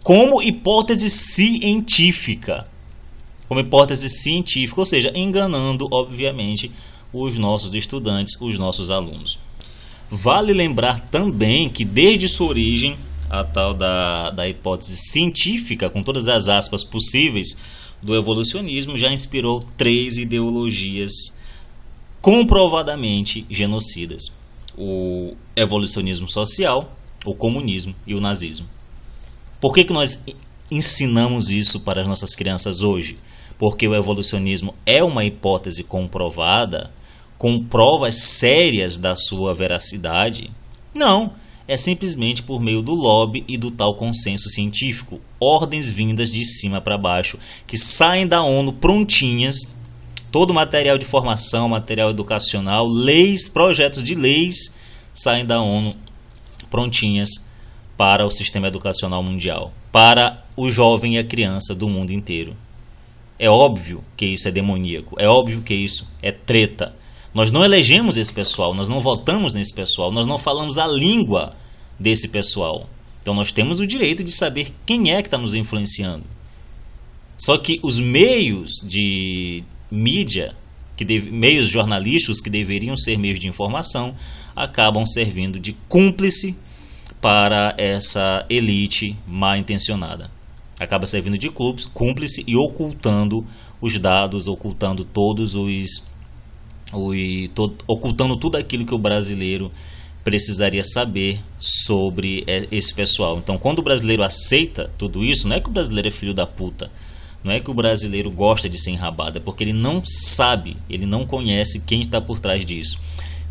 [0.02, 2.66] Como hipótese científica.
[3.48, 6.70] Como hipótese científica, ou seja, enganando, obviamente,
[7.12, 9.38] os nossos estudantes, os nossos alunos.
[10.10, 12.96] Vale lembrar também que desde sua origem,
[13.28, 17.56] a tal da, da hipótese científica, com todas as aspas possíveis,
[18.02, 21.38] do evolucionismo, já inspirou três ideologias
[22.20, 24.32] comprovadamente genocidas:
[24.76, 28.68] o evolucionismo social, o comunismo e o nazismo.
[29.60, 30.22] Por que, que nós
[30.70, 33.18] ensinamos isso para as nossas crianças hoje?
[33.58, 36.92] Porque o evolucionismo é uma hipótese comprovada
[37.38, 40.50] com provas sérias da sua veracidade?
[40.94, 41.32] Não,
[41.68, 46.80] é simplesmente por meio do lobby e do tal consenso científico, ordens vindas de cima
[46.80, 49.74] para baixo, que saem da ONU prontinhas,
[50.36, 54.76] todo material de formação, material educacional, leis, projetos de leis
[55.14, 55.96] saem da ONU
[56.68, 57.42] prontinhas
[57.96, 62.54] para o sistema educacional mundial, para o jovem e a criança do mundo inteiro.
[63.38, 66.94] É óbvio que isso é demoníaco, é óbvio que isso é treta,
[67.32, 71.56] nós não elegemos esse pessoal, nós não votamos nesse pessoal, nós não falamos a língua
[71.98, 72.86] desse pessoal.
[73.22, 76.24] Então nós temos o direito de saber quem é que está nos influenciando.
[77.38, 80.54] Só que os meios de mídia,
[80.96, 84.14] que deve, meios jornalísticos que deveriam ser meios de informação,
[84.54, 86.56] acabam servindo de cúmplice
[87.20, 90.30] para essa elite mal intencionada.
[90.78, 93.44] Acaba servindo de cúmplice e ocultando
[93.80, 96.04] os dados, ocultando todos os
[97.12, 97.50] e
[97.86, 99.72] ocultando tudo aquilo que o brasileiro
[100.22, 103.38] precisaria saber sobre é, esse pessoal.
[103.38, 106.46] Então, quando o brasileiro aceita tudo isso, não é que o brasileiro é filho da
[106.46, 106.90] puta,
[107.46, 111.06] não é que o brasileiro gosta de ser enrabado, é porque ele não sabe, ele
[111.06, 112.98] não conhece quem está por trás disso.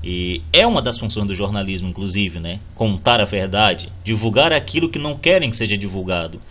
[0.04, 2.60] E é uma das funções do jornalismo, inclusive, né?
[2.76, 6.42] Contar a verdade, divulgar aquilo que não querem que seja divulgado.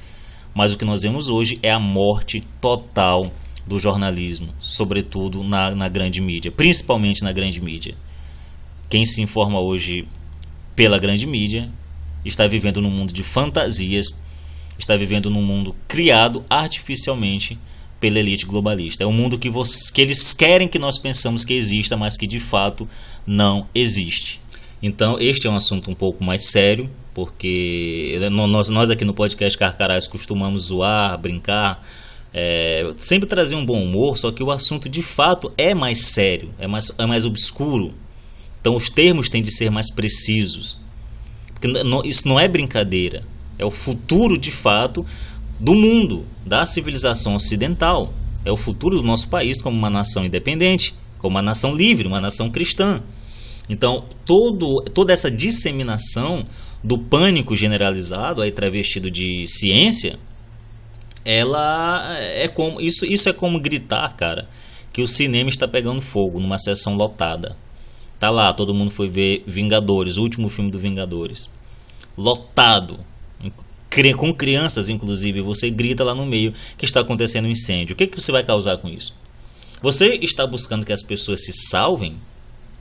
[0.55, 3.31] Mas o que nós vemos hoje é a morte total
[3.67, 7.95] do jornalismo, sobretudo na, na grande mídia, principalmente na grande mídia.
[8.89, 10.09] Quem se informa hoje
[10.75, 11.71] pela grande mídia
[12.25, 14.19] está vivendo num mundo de fantasias,
[14.79, 17.59] está vivendo num mundo criado artificialmente
[18.01, 19.05] pela elite globalista.
[19.05, 19.51] É um mundo que,
[19.95, 22.89] que eles querem que nós pensamos que exista, mas que de fato
[23.27, 24.41] não existe.
[24.83, 29.57] Então, este é um assunto um pouco mais sério, porque nós, nós aqui no podcast
[29.57, 31.83] Carcarás costumamos zoar, brincar,
[32.35, 36.51] é, sempre trazer um bom humor, só que o assunto de fato é mais sério,
[36.59, 37.95] é mais, é mais obscuro.
[38.61, 40.77] Então os termos têm de ser mais precisos.
[41.53, 43.23] Porque não, isso não é brincadeira.
[43.59, 45.05] É o futuro de fato
[45.59, 48.13] do mundo, da civilização ocidental.
[48.45, 52.21] É o futuro do nosso país como uma nação independente, como uma nação livre, uma
[52.21, 53.03] nação cristã.
[53.69, 56.45] Então, todo, toda essa disseminação
[56.83, 60.19] do pânico generalizado, aí travestido de ciência,
[61.25, 64.47] ela é como isso isso é como gritar, cara,
[64.93, 67.57] que o cinema está pegando fogo numa sessão lotada.
[68.21, 71.51] Tá lá, todo mundo foi ver Vingadores, o último filme do Vingadores.
[72.17, 73.01] Lotado.
[74.17, 77.95] Com crianças, inclusive, você grita lá no meio que está acontecendo um incêndio.
[77.95, 79.15] O que, que você vai causar com isso?
[79.81, 82.17] Você está buscando que as pessoas se salvem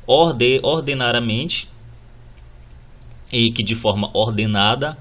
[0.08, 1.68] orde, ordenadamente
[3.32, 4.98] e que de forma ordenada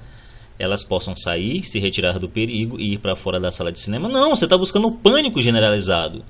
[0.58, 4.08] elas possam sair, se retirar do perigo e ir para fora da sala de cinema.
[4.08, 6.24] Não, você está buscando o pânico generalizado.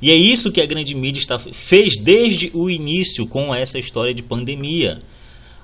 [0.00, 4.14] E é isso que a grande mídia está, fez desde o início com essa história
[4.14, 5.02] de pandemia.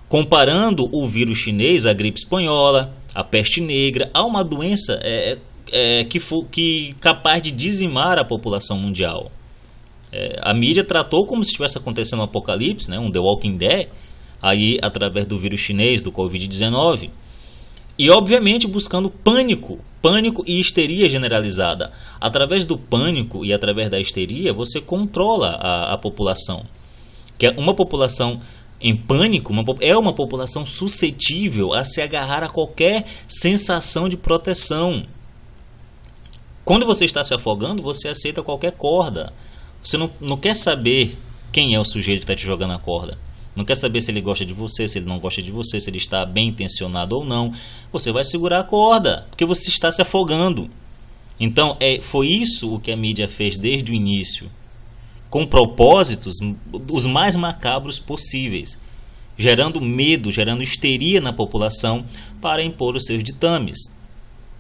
[0.08, 5.38] Comparando o vírus chinês, a gripe espanhola, a peste negra, a uma doença é,
[5.72, 9.28] é, que, for, que capaz de dizimar a população mundial.
[10.12, 13.88] É, a mídia tratou como se estivesse acontecendo um apocalipse, né, um The Walking Dead,
[14.40, 17.10] aí através do vírus chinês, do Covid-19.
[17.98, 21.90] E obviamente buscando pânico, pânico e histeria generalizada.
[22.20, 26.64] Através do pânico e através da histeria, você controla a, a população.
[27.36, 28.40] Que é uma população
[28.80, 35.04] em pânico uma, é uma população suscetível a se agarrar a qualquer sensação de proteção.
[36.64, 39.32] Quando você está se afogando, você aceita qualquer corda.
[39.82, 41.18] Você não, não quer saber
[41.50, 43.18] quem é o sujeito que está te jogando a corda.
[43.56, 45.90] Não quer saber se ele gosta de você, se ele não gosta de você, se
[45.90, 47.50] ele está bem intencionado ou não.
[47.90, 50.70] Você vai segurar a corda, porque você está se afogando.
[51.40, 54.50] Então, é, foi isso o que a mídia fez desde o início,
[55.30, 56.38] com propósitos
[56.90, 58.78] os mais macabros possíveis.
[59.40, 62.04] gerando medo, gerando histeria na população
[62.40, 63.78] para impor os seus ditames.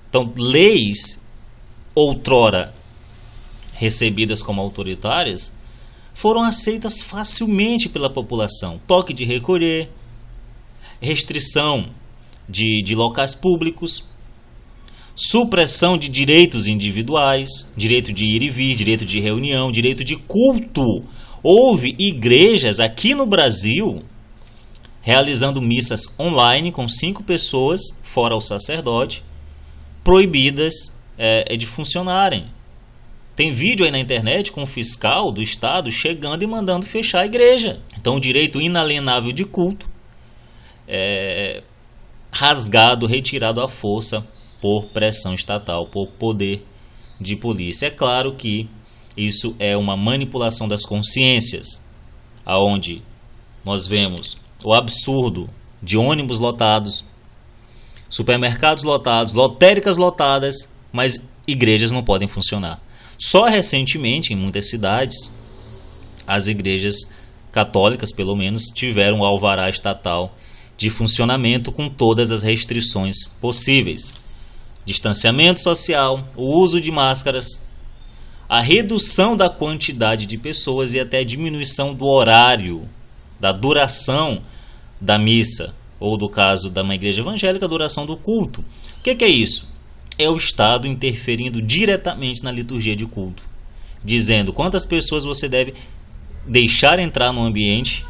[0.08, 1.20] Então, leis
[1.96, 2.72] outrora
[3.72, 5.52] recebidas como autoritárias
[6.14, 8.80] foram aceitas facilmente pela população.
[8.86, 9.90] Toque de recolher,
[11.00, 11.90] restrição
[12.48, 14.04] de, de locais públicos,
[15.18, 21.02] supressão de direitos individuais, direito de ir e vir, direito de reunião, direito de culto.
[21.42, 24.04] Houve igrejas aqui no Brasil
[25.00, 29.24] realizando missas online com cinco pessoas, fora o sacerdote,
[30.04, 32.46] proibidas é, de funcionarem.
[33.34, 37.26] Tem vídeo aí na internet com o fiscal do Estado chegando e mandando fechar a
[37.26, 37.80] igreja.
[37.98, 39.88] Então, o direito inalienável de culto
[40.86, 41.62] é
[42.30, 44.24] rasgado, retirado à força
[44.60, 46.66] por pressão estatal, por poder
[47.20, 47.86] de polícia.
[47.86, 48.68] É claro que
[49.16, 51.80] isso é uma manipulação das consciências,
[52.44, 53.02] aonde
[53.64, 55.48] nós vemos o absurdo
[55.82, 57.04] de ônibus lotados,
[58.08, 62.80] supermercados lotados, lotéricas lotadas, mas igrejas não podem funcionar.
[63.18, 65.32] Só recentemente, em muitas cidades,
[66.26, 67.10] as igrejas
[67.50, 70.36] católicas, pelo menos, tiveram alvará estatal
[70.76, 74.14] de funcionamento com todas as restrições possíveis
[74.88, 77.62] distanciamento social, o uso de máscaras,
[78.48, 82.88] a redução da quantidade de pessoas e até a diminuição do horário,
[83.38, 84.40] da duração
[84.98, 88.64] da missa, ou do caso da uma igreja evangélica, a duração do culto.
[88.98, 89.68] O que, que é isso?
[90.18, 93.42] É o Estado interferindo diretamente na liturgia de culto,
[94.02, 95.74] dizendo quantas pessoas você deve
[96.46, 98.06] deixar entrar no ambiente,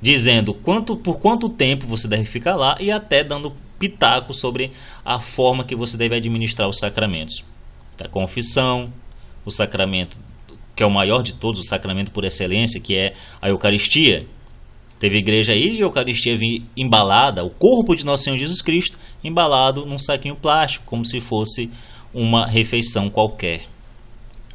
[0.00, 4.70] dizendo quanto, por quanto tempo você deve ficar lá e até dando pitaco sobre
[5.04, 7.44] a forma que você deve administrar os sacramentos.
[8.00, 8.92] A confissão,
[9.44, 10.16] o sacramento
[10.74, 14.26] que é o maior de todos, o sacramento por excelência, que é a Eucaristia.
[14.98, 16.38] Teve igreja aí de Eucaristia
[16.76, 21.70] embalada, o corpo de Nosso Senhor Jesus Cristo embalado num saquinho plástico, como se fosse
[22.14, 23.64] uma refeição qualquer.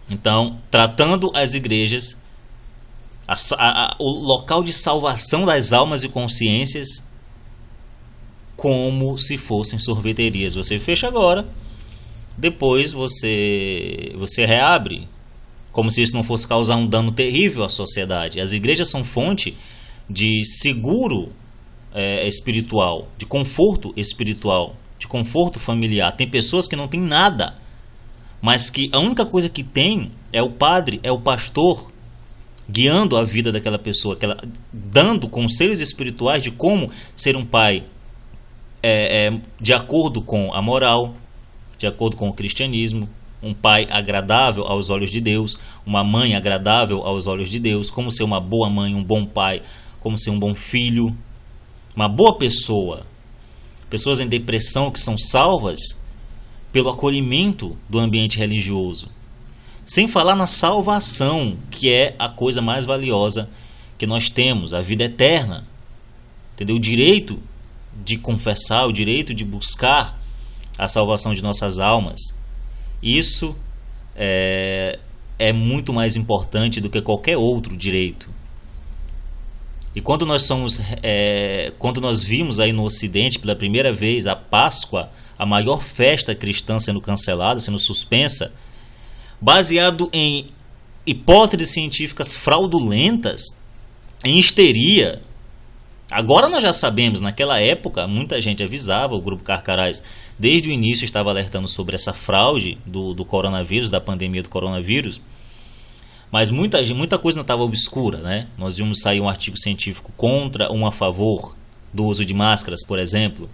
[0.09, 2.19] Então, tratando as igrejas,
[3.27, 7.05] a, a, o local de salvação das almas e consciências
[8.57, 10.55] como se fossem sorveterias.
[10.55, 11.47] Você fecha agora,
[12.35, 15.07] depois você você reabre,
[15.71, 18.41] como se isso não fosse causar um dano terrível à sociedade.
[18.41, 19.55] As igrejas são fonte
[20.09, 21.31] de seguro
[21.93, 26.11] é, espiritual, de conforto espiritual, de conforto familiar.
[26.15, 27.55] Tem pessoas que não têm nada,
[28.41, 31.91] mas que a única coisa que tem é o padre, é o pastor
[32.69, 34.35] guiando a vida daquela pessoa, aquela,
[34.73, 37.83] dando conselhos espirituais de como ser um pai,
[38.81, 41.15] é, é, de acordo com a moral,
[41.77, 43.09] de acordo com o cristianismo,
[43.41, 48.11] um pai agradável aos olhos de Deus, uma mãe agradável aos olhos de Deus, como
[48.11, 49.61] ser uma boa mãe, um bom pai,
[49.99, 51.15] como ser um bom filho,
[51.95, 53.05] uma boa pessoa.
[53.89, 56.03] Pessoas em depressão que são salvas
[56.71, 59.09] pelo acolhimento do ambiente religioso.
[59.85, 63.49] Sem falar na salvação, que é a coisa mais valiosa
[63.97, 65.65] que nós temos, a vida eterna.
[66.53, 66.75] Entendeu?
[66.75, 67.39] O direito
[68.03, 70.19] de confessar, o direito de buscar
[70.77, 72.37] a salvação de nossas almas.
[73.01, 73.55] Isso
[74.15, 74.99] é,
[75.39, 78.29] é muito mais importante do que qualquer outro direito.
[79.95, 84.35] E quando nós somos, é, quando nós vimos aí no Ocidente pela primeira vez a
[84.35, 88.53] Páscoa, a maior festa cristã sendo cancelada, sendo suspensa,
[89.41, 90.47] baseado em
[91.05, 93.57] hipóteses científicas fraudulentas,
[94.23, 95.21] em histeria,
[96.09, 100.01] Agora nós já sabemos, naquela época, muita gente avisava, o Grupo Carcarás
[100.39, 105.21] desde o início estava alertando sobre essa fraude do, do coronavírus, da pandemia do coronavírus,
[106.31, 108.19] mas muita, muita coisa não estava obscura.
[108.19, 108.47] Né?
[108.57, 111.55] Nós vimos sair um artigo científico contra um a favor
[111.93, 113.49] do uso de máscaras, por exemplo.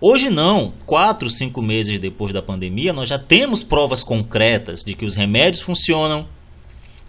[0.00, 5.04] Hoje não, quatro, cinco meses depois da pandemia, nós já temos provas concretas de que
[5.04, 6.26] os remédios funcionam,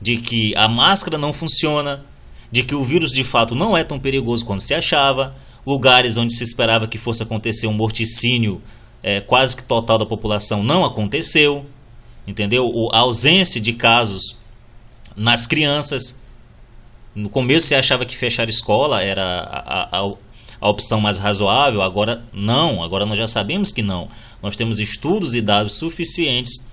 [0.02, 2.06] de que a máscara não funciona,
[2.54, 5.36] de que o vírus de fato não é tão perigoso quanto se achava,
[5.66, 8.62] lugares onde se esperava que fosse acontecer um morticínio
[9.01, 11.66] é, quase que total da população não aconteceu,
[12.28, 12.89] entendeu?
[12.93, 14.38] A ausência de casos
[15.16, 16.22] nas crianças.
[17.16, 20.14] No começo se achava que fechar escola era a, a,
[20.62, 24.08] a opção mais razoável, agora não, agora nós já sabemos que não.
[24.43, 26.68] Nós temos estudos e dados suficientes,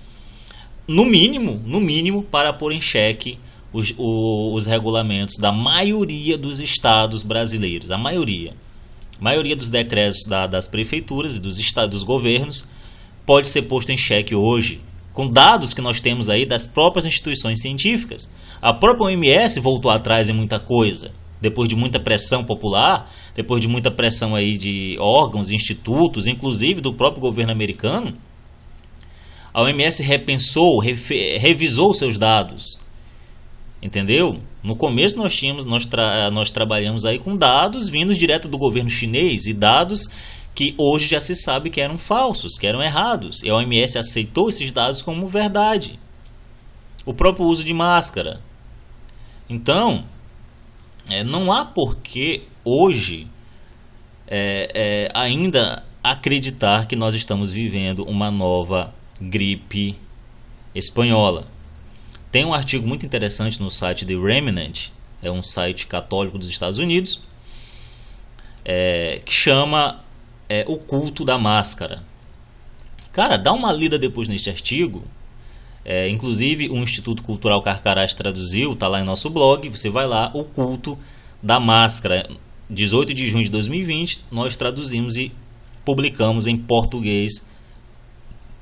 [0.87, 3.39] no mínimo, no mínimo, para pôr em xeque
[3.73, 8.53] os, os regulamentos da maioria dos estados brasileiros, a maioria.
[9.19, 12.67] A maioria dos decretos da, das prefeituras e dos estados, dos governos
[13.25, 14.81] pode ser posto em xeque hoje,
[15.13, 18.29] com dados que nós temos aí das próprias instituições científicas.
[18.61, 21.11] A própria OMS voltou atrás em muita coisa.
[21.41, 26.93] depois de muita pressão popular, depois de muita pressão aí de órgãos, institutos, inclusive do
[26.93, 28.13] próprio governo americano,
[29.51, 32.79] a OMS repensou, revisou seus dados.
[33.81, 34.39] Entendeu?
[34.61, 38.89] No começo nós tínhamos, nós, tra nós trabalhamos aí com dados vindos direto do governo
[38.89, 40.07] chinês e dados
[40.53, 43.41] que hoje já se sabe que eram falsos, que eram errados.
[43.41, 45.99] E a OMS aceitou esses dados como verdade.
[47.05, 48.41] O próprio uso de máscara.
[49.49, 50.03] Então,
[51.09, 53.27] é, não há porquê hoje
[54.27, 59.97] é, é, ainda acreditar que nós estamos vivendo uma nova gripe
[60.73, 61.47] espanhola.
[62.31, 64.89] Tem um artigo muito interessante no site The Remnant,
[65.21, 67.21] é um site católico dos Estados Unidos,
[68.63, 70.03] é, que chama
[70.47, 72.03] é, O Culto da Máscara.
[73.11, 75.03] Cara, dá uma lida depois nesse artigo.
[75.83, 79.67] É, inclusive, o Instituto Cultural Carcarás traduziu, está lá em nosso blog.
[79.67, 80.97] Você vai lá, O Culto
[81.43, 82.29] da Máscara.
[82.69, 85.33] 18 de junho de 2020, nós traduzimos e
[85.83, 87.45] publicamos em português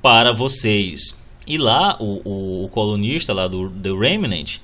[0.02, 1.16] para vocês.
[1.50, 4.58] E lá o, o, o colunista lá do The Remnant,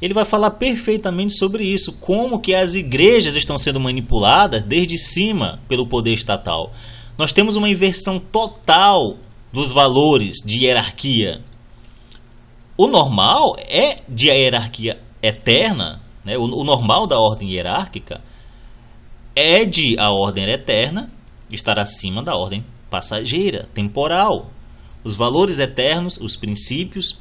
[0.00, 5.58] ele vai falar perfeitamente sobre isso, como que as igrejas estão sendo manipuladas desde cima
[5.66, 6.72] pelo poder estatal.
[7.18, 9.16] Nós temos uma inversão total
[9.52, 11.42] dos valores de hierarquia.
[12.76, 16.38] O normal é de hierarquia eterna, né?
[16.38, 18.22] o, o normal da ordem hierárquica
[19.34, 21.10] é de a ordem eterna
[21.50, 24.52] estar acima da ordem passageira, temporal
[25.08, 27.16] os valores eternos, os princípios,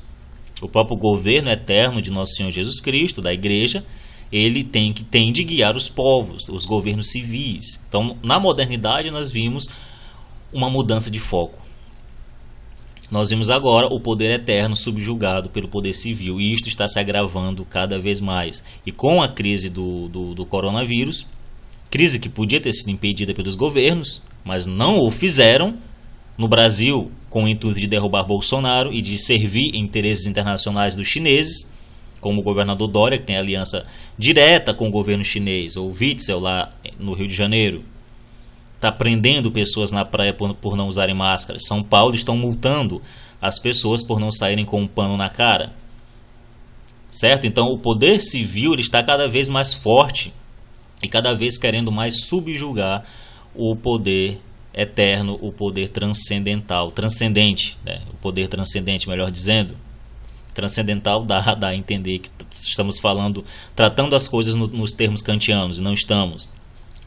[0.62, 3.86] o próprio governo eterno de nosso Senhor Jesus Cristo, da igreja,
[4.30, 7.80] ele tem que tem de guiar os povos, os governos civis.
[7.88, 9.70] Então, na modernidade nós vimos
[10.52, 11.66] uma mudança de foco.
[13.10, 17.64] Nós vimos agora o poder eterno subjugado pelo poder civil e isto está se agravando
[17.64, 18.66] cada vez mais.
[18.86, 21.26] E com a crise do, do, do coronavírus,
[21.90, 25.78] crise que podia ter sido impedida pelos governos, mas não o fizeram,
[26.38, 31.72] no Brasil com o intuito de derrubar Bolsonaro e de servir interesses internacionais dos chineses,
[32.20, 33.86] como o governador Dória, que tem aliança
[34.18, 36.68] direta com o governo chinês, ou Witzel lá
[36.98, 37.86] no Rio de Janeiro,
[38.74, 41.60] está prendendo pessoas na praia por, por não usarem máscara.
[41.60, 43.04] São Paulo estão multando
[43.40, 45.72] as pessoas por não saírem com um pano na cara.
[47.08, 47.46] Certo?
[47.46, 50.34] Então o poder civil ele está cada vez mais forte
[51.04, 53.06] e cada vez querendo mais subjugar
[53.54, 54.42] o poder
[54.78, 58.00] eterno, o poder transcendental, transcendente, né?
[58.14, 59.76] o poder transcendente, melhor dizendo.
[60.54, 63.44] Transcendental dá, dá a entender que estamos falando,
[63.76, 66.48] tratando as coisas no, nos termos kantianos, e não estamos.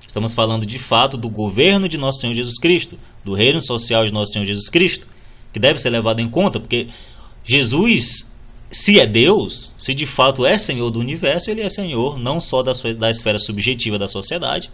[0.07, 4.12] Estamos falando de fato do governo de nosso Senhor Jesus Cristo, do reino social de
[4.12, 5.07] nosso Senhor Jesus Cristo,
[5.53, 6.89] que deve ser levado em conta, porque
[7.45, 8.35] Jesus,
[8.68, 12.64] se é Deus, se de fato é Senhor do universo, ele é Senhor não só
[12.64, 14.73] da, sua, da esfera subjetiva da sociedade,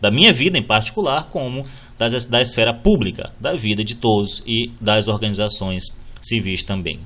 [0.00, 1.64] da minha vida em particular, como
[1.98, 5.84] das, da esfera pública, da vida de todos e das organizações
[6.20, 7.00] civis também.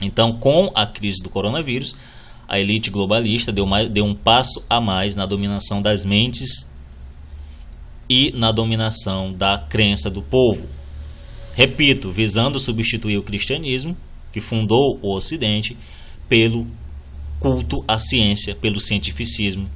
[0.00, 1.96] Então, com a crise do coronavírus,
[2.48, 6.70] a elite globalista deu, mais, deu um passo a mais na dominação das mentes
[8.08, 10.68] e na dominação da crença do povo.
[11.54, 13.96] Repito, visando substituir o cristianismo,
[14.32, 15.76] que fundou o Ocidente,
[16.28, 16.66] pelo
[17.40, 19.68] culto à ciência, pelo cientificismo,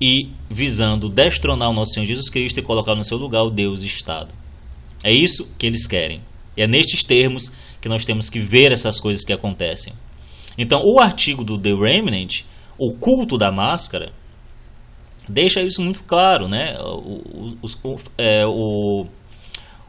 [0.00, 3.82] e visando destronar o nosso Senhor Jesus Cristo e colocar no seu lugar o Deus
[3.82, 4.30] Estado.
[5.02, 6.20] É isso que eles querem.
[6.56, 9.92] E é nestes termos que nós temos que ver essas coisas que acontecem.
[10.56, 12.42] Então, o artigo do The Remnant,
[12.76, 14.12] o culto da máscara,
[15.28, 16.48] deixa isso muito claro.
[16.48, 16.78] Né?
[16.80, 19.06] O, o, o, é, o,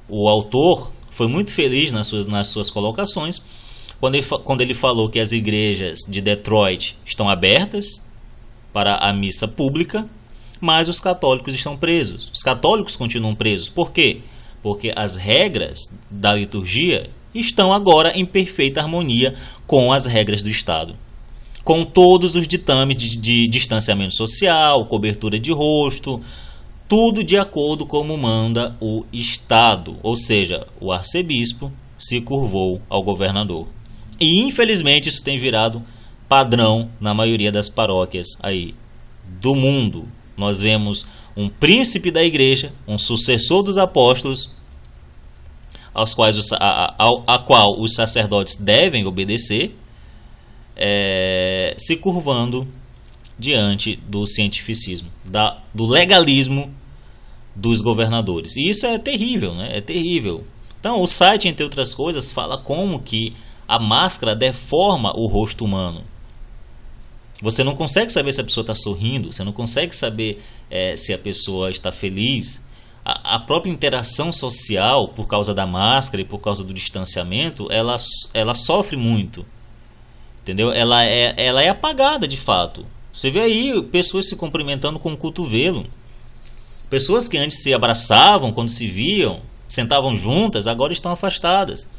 [0.08, 3.42] o autor foi muito feliz nas suas, nas suas colocações
[4.02, 8.04] quando ele, quando ele falou que as igrejas de Detroit estão abertas
[8.74, 10.08] para a missa pública,
[10.60, 12.30] mas os católicos estão presos.
[12.34, 13.70] Os católicos continuam presos.
[13.70, 14.22] Por quê?
[14.62, 19.34] Porque as regras da liturgia estão agora em perfeita harmonia
[19.66, 20.96] com as regras do Estado.
[21.64, 26.22] Com todos os ditames de, de distanciamento social, cobertura de rosto,
[26.88, 33.68] tudo de acordo como manda o Estado, ou seja, o arcebispo se curvou ao governador.
[34.20, 35.82] E infelizmente isso tem virado
[36.32, 38.74] padrão na maioria das paróquias aí
[39.42, 40.08] do mundo.
[40.38, 41.06] Nós vemos
[41.36, 44.50] um príncipe da igreja, um sucessor dos apóstolos,
[45.94, 49.78] aos quais os, a, a, a, qual os sacerdotes devem obedecer,
[50.74, 52.66] é, se curvando
[53.38, 56.74] diante do cientificismo, da, do legalismo
[57.54, 58.56] dos governadores.
[58.56, 59.76] E isso é terrível, né?
[59.76, 60.46] É terrível.
[60.80, 63.34] Então, o site, entre outras coisas, fala como que
[63.68, 66.10] a máscara deforma o rosto humano
[67.42, 71.12] Você não consegue saber se a pessoa está sorrindo, você não consegue saber é, se
[71.12, 72.64] a pessoa está feliz.
[73.04, 77.96] A, a, própria interação social, por causa da máscara e por causa do distanciamento, ela,
[78.34, 79.44] ela sofre muito.
[80.44, 80.72] Entendeu?
[80.72, 82.86] Ela é, ela é apagada de fato.
[83.12, 85.88] Você vê aí pessoas se cumprimentando com o cotovelo.
[86.92, 91.90] Pessoas que antes se abraçavam quando se viam, sentavam juntas, agora estão afastadas.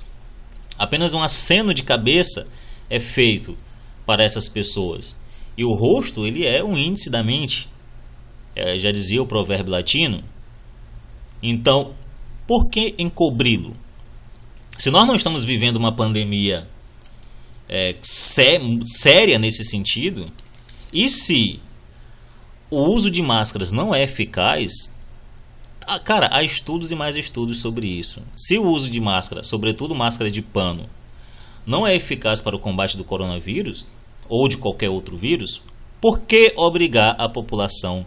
[0.79, 2.47] Apenas um aceno de cabeça
[2.89, 3.57] é feito
[4.07, 5.17] para essas pessoas.
[5.57, 7.69] E o rosto, ele é um índice da mente.
[8.55, 10.23] É, já dizia o provérbio latino.
[11.43, 11.95] Então,
[12.47, 13.77] por que encobri-lo?
[14.79, 16.69] Se nós não estamos vivendo uma pandemia
[17.69, 20.31] é, sé séria nesse sentido,
[20.93, 21.61] e se
[22.71, 24.93] o uso de máscaras não é eficaz,
[25.87, 28.23] ah, cara, há estudos e mais estudos sobre isso.
[28.37, 30.89] Se o uso de máscara, sobretudo máscara de pano,
[31.67, 33.87] não é eficaz para o combate do coronavírus
[34.29, 35.61] ou de qualquer outro vírus,
[36.01, 38.05] por que obrigar a população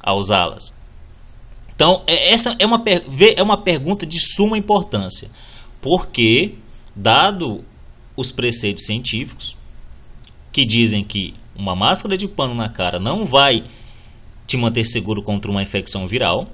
[0.00, 0.74] a usá-las?
[1.74, 2.82] Então, é, essa é uma,
[3.36, 5.30] é uma pergunta de suma importância,
[5.80, 6.54] porque,
[6.94, 7.64] dado
[8.16, 9.56] os preceitos científicos,
[10.52, 13.64] que dizem que uma máscara de pano na cara não vai
[14.46, 16.48] te manter seguro contra uma infecção viral,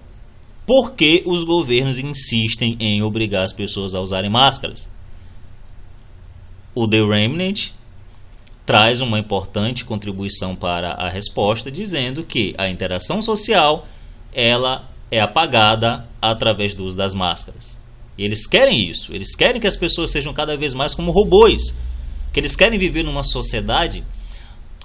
[0.67, 4.91] por que os governos insistem em obrigar as pessoas a usarem máscaras?
[6.75, 7.71] O The Remnant
[8.69, 13.89] traz uma importante contribuição para a resposta, dizendo que a interação social
[14.31, 17.81] ela é apagada através do uso das máscaras.
[18.19, 21.75] E eles querem isso, eles querem que as pessoas sejam cada vez mais como robôs,
[22.31, 24.05] que eles querem viver numa sociedade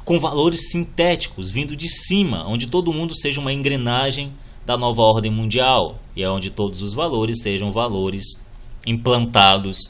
[0.06, 4.32] com valores sintéticos vindo de cima, onde todo mundo seja uma engrenagem
[4.66, 8.48] da nova ordem mundial e é onde todos os valores sejam valores
[8.88, 9.90] implantados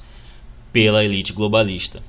[0.72, 2.02] pela elite globalista.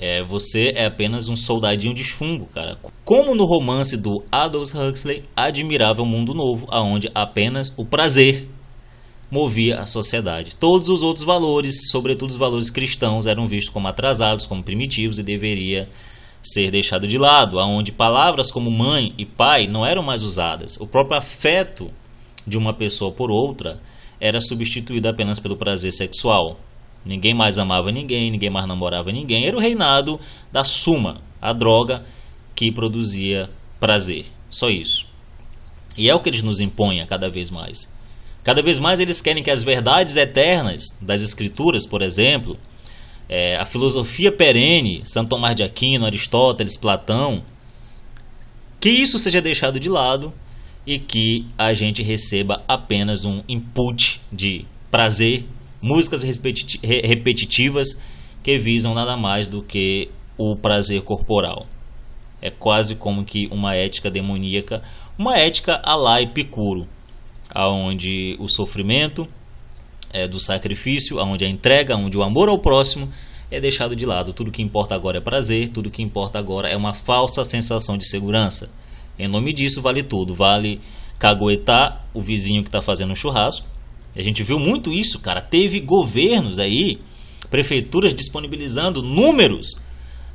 [0.00, 2.78] É, você é apenas um soldadinho de chumbo, cara.
[3.04, 8.48] Como no romance do Aldous Huxley, Admirável Mundo Novo, aonde apenas o prazer
[9.30, 10.54] movia a sociedade.
[10.56, 15.22] Todos os outros valores, sobretudo os valores cristãos, eram vistos como atrasados, como primitivos e
[15.22, 15.88] deveria
[16.42, 20.76] ser deixado de lado, aonde palavras como mãe e pai não eram mais usadas.
[20.80, 21.90] O próprio afeto
[22.46, 23.80] de uma pessoa por outra
[24.20, 26.58] era substituído apenas pelo prazer sexual.
[27.04, 29.46] Ninguém mais amava ninguém, ninguém mais namorava ninguém.
[29.46, 30.20] Era o reinado
[30.52, 32.04] da suma, a droga
[32.54, 33.48] que produzia
[33.80, 34.26] prazer.
[34.50, 35.06] Só isso.
[35.96, 37.92] E é o que eles nos impõem cada vez mais.
[38.44, 42.56] Cada vez mais eles querem que as verdades eternas das Escrituras, por exemplo,
[43.28, 47.42] é, a filosofia perene, Santo Tomás de Aquino, Aristóteles, Platão,
[48.80, 50.32] que isso seja deixado de lado
[50.86, 55.44] e que a gente receba apenas um input de prazer,
[55.80, 57.98] músicas repetitivas
[58.42, 61.66] que visam nada mais do que o prazer corporal.
[62.40, 64.82] É quase como que uma ética demoníaca,
[65.18, 66.86] uma ética a lá Epicuro,
[67.52, 69.26] aonde o sofrimento
[70.12, 73.10] é, do sacrifício, onde a entrega, onde o amor ao próximo
[73.50, 74.32] é deixado de lado.
[74.32, 78.06] Tudo que importa agora é prazer, tudo que importa agora é uma falsa sensação de
[78.06, 78.70] segurança.
[79.18, 80.34] Em nome disso, vale tudo.
[80.34, 80.80] Vale
[81.18, 83.66] caguetar o vizinho que está fazendo um churrasco.
[84.18, 85.40] A gente viu muito isso, cara.
[85.40, 86.98] Teve governos aí,
[87.48, 89.80] prefeituras disponibilizando números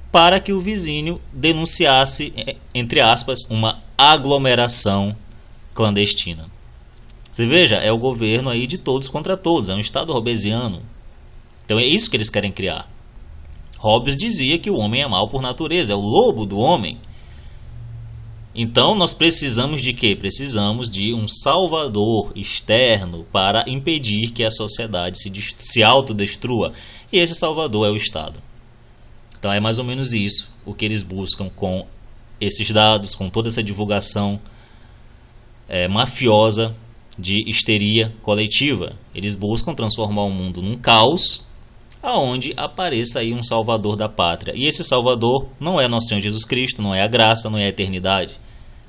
[0.10, 5.16] para que o vizinho denunciasse, é, entre aspas, uma aglomeração
[5.74, 6.50] clandestina.
[7.32, 10.82] Você veja, é o governo aí de todos contra todos, é um Estado robesiano.
[11.66, 12.88] Então é isso que eles querem criar.
[13.80, 17.00] Hobbes dizia que o homem é mau por natureza, é o lobo do homem.
[18.56, 20.16] Então nós precisamos de quê?
[20.16, 26.72] Precisamos de um salvador externo para impedir que a sociedade se, se autodestrua.
[27.12, 28.40] E esse salvador é o Estado.
[29.40, 31.88] Então é mais ou menos isso o que eles buscam com
[32.40, 34.40] esses dados, com toda essa divulgação
[35.68, 36.76] é, mafiosa
[37.18, 38.94] de histeria coletiva.
[39.16, 41.44] Eles buscam transformar o mundo num caos,
[42.02, 44.54] aonde apareça aí um salvador da pátria.
[44.56, 47.66] E esse salvador não é nosso Senhor Jesus Cristo, não é a graça, não é
[47.66, 48.34] a eternidade.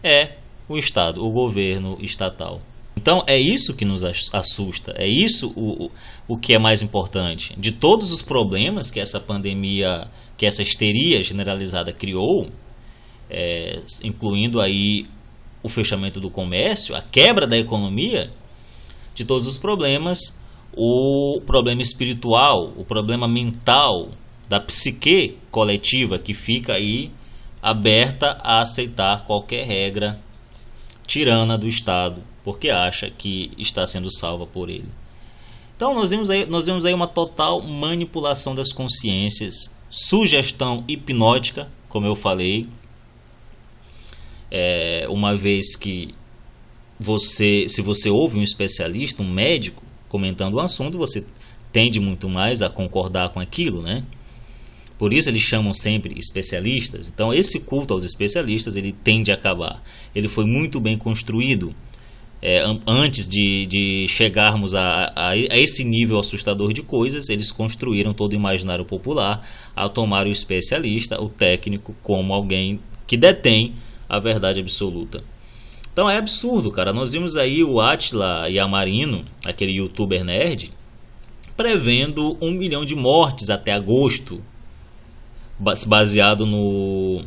[0.05, 0.33] É
[0.69, 2.61] o Estado, o governo estatal.
[2.95, 5.91] Então é isso que nos assusta, é isso o,
[6.29, 7.55] o que é mais importante.
[7.59, 12.51] De todos os problemas que essa pandemia, que essa histeria generalizada criou,
[13.31, 15.07] é, incluindo aí
[15.63, 18.31] o fechamento do comércio, a quebra da economia,
[19.15, 20.39] de todos os problemas,
[20.77, 24.11] o problema espiritual, o problema mental
[24.49, 27.11] da psique coletiva que fica aí
[27.65, 30.19] aberta a aceitar qualquer regra
[31.07, 34.89] tirana do Estado, porque acha que está sendo salva por ele.
[35.77, 42.09] Então nós vemos aí, nós vemos aí uma total manipulação das consciências, sugestão hipnótica como
[42.09, 42.67] eu falei,
[44.51, 46.13] é, uma vez que
[46.99, 51.25] você, se você ouve um especialista, um médico comentando o assunto, você
[51.71, 54.03] tende muito mais a concordar com aquilo, né?
[54.99, 57.11] Por isso eles chamam sempre especialistas.
[57.13, 59.83] Então esse culto aos especialistas ele tende a acabar.
[60.15, 61.75] Ele foi muito bem construído
[62.41, 67.29] é, antes de, de chegarmos a, a, a, esse nível assustador de coisas.
[67.29, 73.17] Eles construíram todo o imaginário popular ao tomar o especialista, o técnico, como alguém que
[73.17, 73.75] detém
[74.09, 75.25] a verdade absoluta.
[75.93, 76.93] Então é absurdo, cara.
[76.93, 80.73] Nós vimos aí o Atila Yamarino, aquele youtuber nerd,
[81.57, 84.43] prevendo um milhão de mortes até agosto,
[85.59, 87.25] baseado no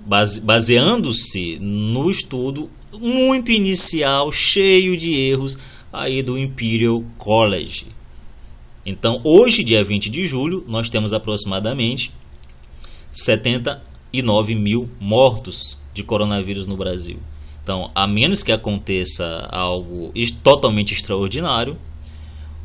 [0.00, 5.58] base, baseando-se no estudo muito inicial, cheio de erros
[5.92, 7.86] aí do Imperial College.
[8.84, 12.12] Então, hoje, dia 20 de julho, nós temos aproximadamente
[13.12, 17.18] 79 mil mortos de coronavírus no Brasil.
[17.62, 21.76] Então, a menos que aconteça algo totalmente extraordinário,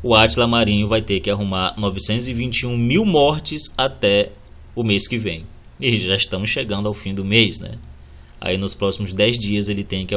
[0.00, 4.30] o Atila Marinho vai ter que arrumar 921 mil mortes até
[4.74, 5.46] o mês que vem.
[5.80, 7.78] E já estamos chegando ao fim do mês, né?
[8.40, 10.14] Aí nos próximos 10 dias ele tem que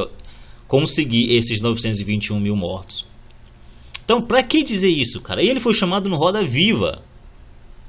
[0.67, 3.05] conseguir esses 921 mil mortos.
[4.03, 5.43] Então, para que dizer isso, cara?
[5.43, 7.01] Ele foi chamado no Roda Viva.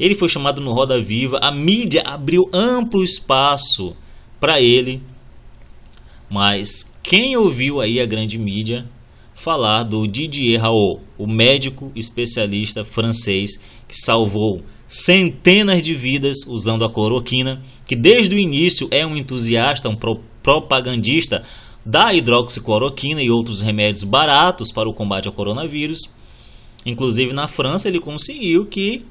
[0.01, 1.39] Ele foi chamado no Roda Viva.
[1.43, 3.95] A mídia abriu amplo espaço
[4.41, 5.03] para ele.
[6.29, 8.87] Mas quem ouviu aí a grande mídia
[9.35, 16.91] falar do Didier Raoult, o médico especialista francês que salvou centenas de vidas usando a
[16.91, 21.43] cloroquina, que desde o início é um entusiasta, um pro propagandista
[21.85, 26.09] da hidroxicloroquina e outros remédios baratos para o combate ao coronavírus.
[26.85, 29.05] Inclusive na França ele conseguiu que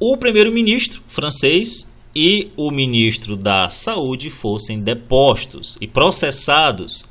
[0.00, 7.04] o primeiro-ministro francês e o ministro da Saúde fossem depostos e processados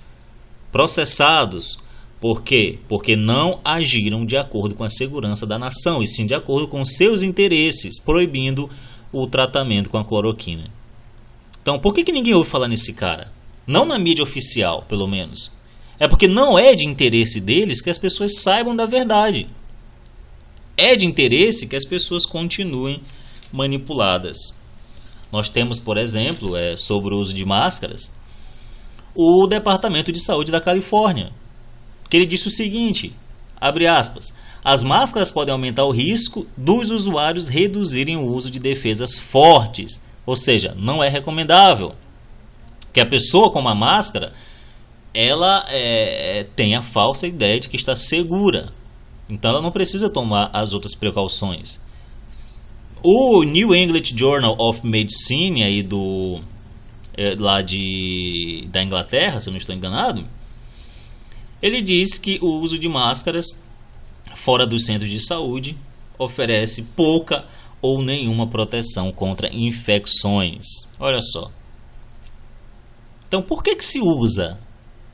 [0.71, 1.77] processados
[2.23, 2.79] por quê?
[2.87, 6.85] Porque não agiram de acordo com a segurança da nação, e sim de acordo com
[6.85, 8.69] seus interesses, proibindo
[9.11, 10.71] o tratamento com a cloroquina.
[11.61, 13.33] Então, por que, que ninguém ouve falar nesse cara?
[13.67, 15.51] Não na mídia oficial, pelo menos.
[15.99, 19.49] É porque não é de interesse deles que as pessoas saibam da verdade.
[20.77, 23.01] É de interesse que as pessoas continuem
[23.51, 24.55] manipuladas.
[25.29, 28.13] Nós temos, por exemplo, é, sobre o uso de máscaras,
[29.13, 31.33] o Departamento de Saúde da Califórnia
[32.13, 33.11] que ele disse o seguinte,
[33.59, 39.17] abre aspas, as máscaras podem aumentar o risco dos usuários reduzirem o uso de defesas
[39.17, 41.95] fortes, ou seja, não é recomendável
[42.93, 44.31] que a pessoa com uma máscara
[45.11, 48.71] ela é, tem a falsa ideia de que está segura,
[49.27, 51.81] então ela não precisa tomar as outras precauções.
[53.01, 56.39] O New England Journal of Medicine aí do
[57.17, 60.23] é, lá de da Inglaterra, se eu não estou enganado,
[61.63, 63.63] ele diz que o uso de máscaras
[64.35, 65.77] fora dos centros de saúde
[66.19, 67.45] oferece pouca
[67.81, 70.65] ou nenhuma proteção contra infecções.
[70.99, 71.49] Olha só.
[73.25, 74.59] Então, por que, que se usa?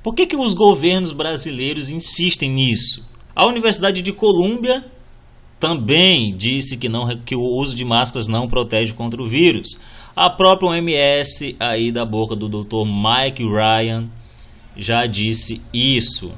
[0.02, 3.08] Por que, que os governos brasileiros insistem nisso?
[3.36, 4.84] A Universidade de Colômbia
[5.60, 9.80] também disse que, não, que o uso de máscaras não protege contra o vírus.
[10.16, 12.86] A própria OMS, aí da boca do Dr.
[12.88, 14.10] Mike Ryan,
[14.80, 16.32] já disse isso.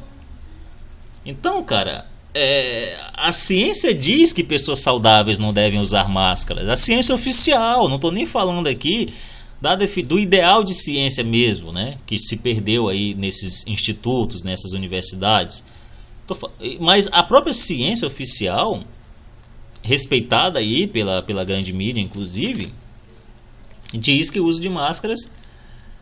[1.26, 6.68] Então, cara, é, a ciência diz que pessoas saudáveis não devem usar máscaras.
[6.68, 9.14] A ciência oficial, não estou nem falando aqui
[9.62, 11.98] da, do ideal de ciência mesmo, né?
[12.06, 15.64] Que se perdeu aí nesses institutos, nessas universidades.
[16.80, 18.84] Mas a própria ciência oficial,
[19.84, 22.74] respeitada aí pela, pela grande mídia, inclusive,
[23.94, 25.32] diz que o uso de máscaras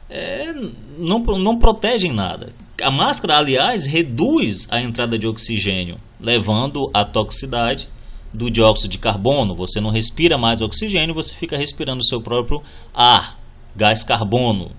[0.09, 0.53] é,
[0.97, 2.53] não, não protegem nada.
[2.81, 7.89] A máscara, aliás, reduz a entrada de oxigênio, levando à toxicidade
[8.33, 9.55] do dióxido de carbono.
[9.55, 12.61] Você não respira mais oxigênio, você fica respirando o seu próprio
[12.93, 13.39] ar,
[13.75, 14.71] gás carbono.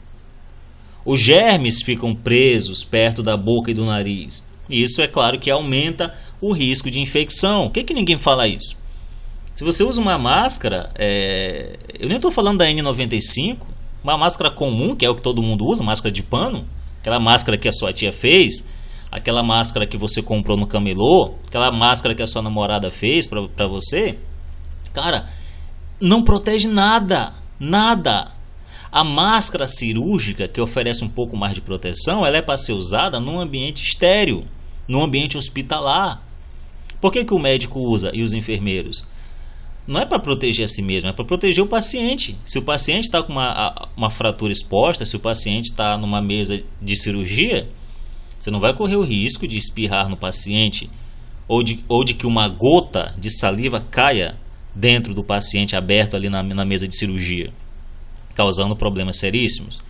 [1.05, 4.45] Os germes ficam presos perto da boca e do nariz.
[4.69, 7.65] Isso é claro que aumenta o risco de infecção.
[7.65, 8.77] Por que, que ninguém fala isso?
[9.55, 11.79] Se você usa uma máscara, é...
[11.99, 13.59] eu nem estou falando da N95,
[14.03, 16.67] uma máscara comum, que é o que todo mundo usa, máscara de pano,
[16.99, 18.65] aquela máscara que a sua tia fez,
[19.11, 23.67] aquela máscara que você comprou no camelô, aquela máscara que a sua namorada fez para
[23.67, 24.19] você,
[24.93, 25.29] cara,
[26.01, 28.33] não protege nada, nada.
[28.93, 33.21] A máscara cirúrgica, que oferece um pouco mais de proteção, ela é para ser usada
[33.21, 34.45] num ambiente estéreo,
[34.89, 36.23] num ambiente hospitalar.
[37.01, 39.05] Por que, que o médico usa e os enfermeiros?
[39.91, 42.39] Não é para proteger a si mesmo, é para proteger o paciente.
[42.45, 46.63] Se o paciente está com uma, uma fratura exposta, se o paciente está numa mesa
[46.81, 47.69] de cirurgia,
[48.39, 50.89] você não vai correr o risco de espirrar no paciente
[51.49, 54.39] ou de, ou de que uma gota de saliva caia
[54.73, 57.53] dentro do paciente aberto ali na, na mesa de cirurgia,
[58.37, 59.83] causando problemas seríssimos.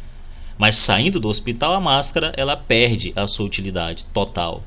[0.56, 4.64] Mas saindo do hospital, a máscara ela perde a sua utilidade total.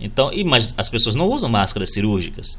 [0.00, 2.58] Então, e, mas as pessoas não usam máscaras cirúrgicas.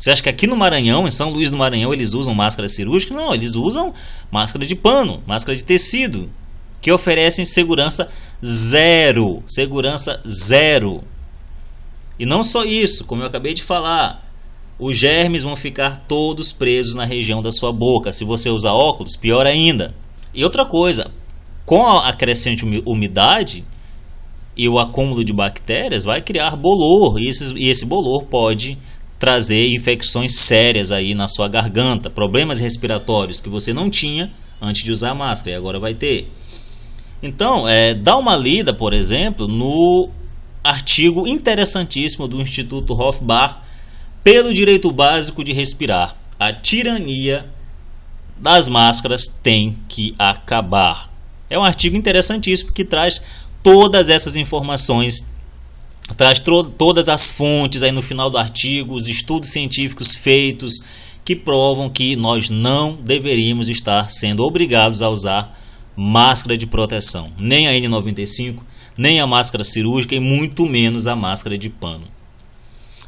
[0.00, 3.14] Você acha que aqui no Maranhão, em São Luís do Maranhão, eles usam máscara cirúrgica?
[3.14, 3.92] Não, eles usam
[4.30, 6.30] máscara de pano, máscara de tecido,
[6.80, 8.10] que oferecem segurança
[8.42, 9.42] zero.
[9.46, 11.04] Segurança zero.
[12.18, 14.26] E não só isso, como eu acabei de falar,
[14.78, 18.10] os germes vão ficar todos presos na região da sua boca.
[18.10, 19.94] Se você usar óculos, pior ainda.
[20.32, 21.10] E outra coisa,
[21.66, 23.66] com a crescente umidade
[24.56, 27.20] e o acúmulo de bactérias, vai criar bolor.
[27.20, 28.78] E, esses, e esse bolor pode
[29.20, 34.90] trazer infecções sérias aí na sua garganta, problemas respiratórios que você não tinha antes de
[34.90, 36.32] usar a máscara e agora vai ter.
[37.22, 40.08] Então, é, dá uma lida, por exemplo, no
[40.64, 43.58] artigo interessantíssimo do Instituto Hofbach
[44.24, 46.16] pelo direito básico de respirar.
[46.38, 47.46] A tirania
[48.38, 51.10] das máscaras tem que acabar.
[51.50, 53.22] É um artigo interessantíssimo que traz
[53.62, 55.30] todas essas informações,
[56.16, 60.82] traz todas as fontes aí no final do artigo, os estudos científicos feitos
[61.24, 65.52] que provam que nós não deveríamos estar sendo obrigados a usar
[65.96, 68.58] máscara de proteção, nem a N95,
[68.96, 72.06] nem a máscara cirúrgica e muito menos a máscara de pano.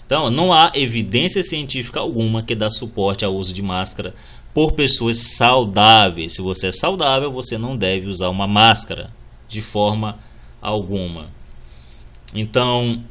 [0.04, 4.14] Então, não há evidência científica alguma que dá suporte ao uso de máscara
[4.52, 6.34] por pessoas saudáveis.
[6.34, 9.10] Se você é saudável, você não deve usar uma máscara
[9.48, 10.18] de forma
[10.60, 11.28] alguma.
[12.34, 13.02] Então,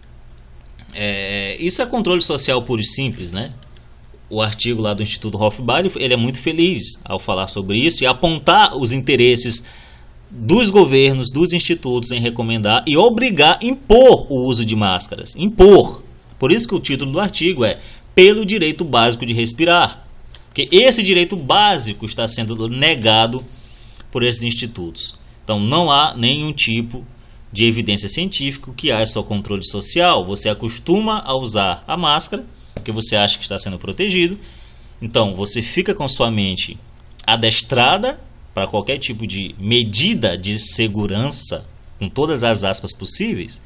[0.93, 3.51] é, isso é controle social puro e simples, né?
[4.29, 8.07] O artigo lá do Instituto Hofbauer, ele é muito feliz ao falar sobre isso e
[8.07, 9.65] apontar os interesses
[10.29, 15.35] dos governos, dos institutos em recomendar e obrigar, impor o uso de máscaras.
[15.35, 16.01] Impor.
[16.39, 17.79] Por isso que o título do artigo é
[18.15, 20.07] Pelo direito básico de respirar.
[20.47, 23.43] Porque esse direito básico está sendo negado
[24.09, 25.17] por esses institutos.
[25.43, 27.05] Então não há nenhum tipo
[27.51, 30.25] de evidência científica que há só controle social.
[30.25, 34.37] Você acostuma a usar a máscara porque você acha que está sendo protegido.
[35.01, 36.77] Então você fica com sua mente
[37.25, 38.19] adestrada
[38.53, 41.65] para qualquer tipo de medida de segurança,
[41.97, 43.61] com todas as aspas possíveis.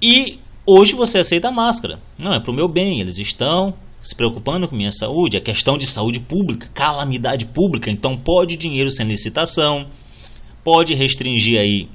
[0.00, 1.98] E hoje você aceita a máscara.
[2.18, 3.00] Não, é para o meu bem.
[3.00, 5.36] Eles estão se preocupando com minha saúde.
[5.36, 7.90] É questão de saúde pública, calamidade pública.
[7.90, 9.86] Então pode dinheiro sem licitação,
[10.64, 11.88] pode restringir aí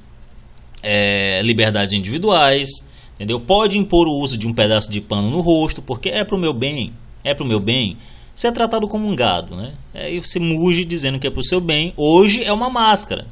[0.81, 3.39] é, liberdades individuais, entendeu?
[3.39, 6.39] Pode impor o uso de um pedaço de pano no rosto, porque é para o
[6.39, 6.93] meu bem.
[7.23, 7.97] É para o meu bem
[8.39, 9.73] você é tratado como um gado, né?
[9.93, 11.93] Aí você muge dizendo que é pro seu bem.
[11.97, 13.27] Hoje é uma máscara.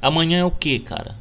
[0.00, 1.16] Amanhã é o que, cara?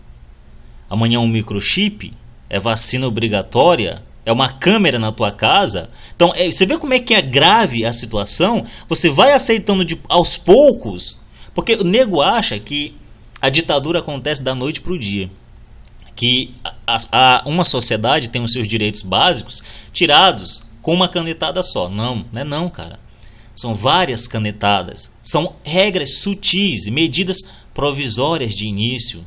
[0.88, 2.14] Amanhã é um microchip?
[2.48, 4.04] É vacina obrigatória?
[4.24, 5.90] É uma câmera na tua casa?
[6.16, 8.64] Então, é, você vê como é que é grave a situação?
[8.88, 11.18] Você vai aceitando de, aos poucos,
[11.56, 12.96] porque o nego acha que
[13.42, 15.30] a ditadura acontece da noite para o dia.
[16.16, 16.54] Que
[16.86, 21.90] a, a, uma sociedade tem os seus direitos básicos tirados com uma canetada só.
[21.90, 23.00] Não, não é não, cara.
[23.56, 25.12] São várias canetadas.
[25.24, 29.26] São regras sutis, medidas provisórias de início.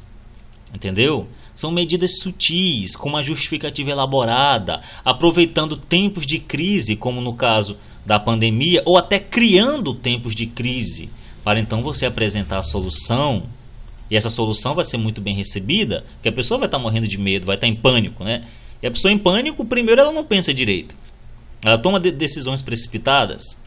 [0.73, 1.29] Entendeu?
[1.55, 8.19] São medidas sutis, com uma justificativa elaborada, aproveitando tempos de crise, como no caso da
[8.19, 11.09] pandemia, ou até criando tempos de crise,
[11.45, 13.45] para então você apresentar a solução.
[14.11, 17.19] E essa solução vai ser muito bem recebida, porque a pessoa vai estar morrendo de
[17.19, 18.47] medo, vai estar em pânico, né?
[18.83, 20.95] E a pessoa em pânico, primeiro ela não pensa direito.
[21.65, 23.63] Ela toma de decisões precipitadas.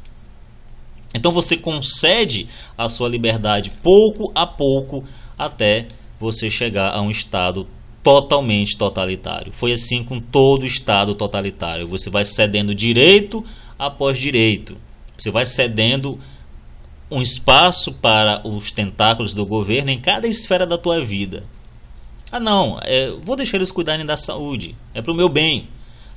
[1.16, 5.04] Então você concede a sua liberdade pouco a pouco
[5.38, 5.88] até
[6.20, 7.68] você chegar a um estado
[8.04, 9.52] totalmente totalitário.
[9.52, 11.88] Foi assim com todo estado totalitário.
[11.88, 13.44] Você vai cedendo direito
[13.78, 14.78] após direito.
[15.18, 16.20] Você vai cedendo
[17.10, 21.44] um espaço para os tentáculos do governo em cada esfera da tua vida.
[22.32, 24.76] Ah, não, é, vou deixar eles cuidarem da saúde.
[24.94, 25.70] É para o meu bem.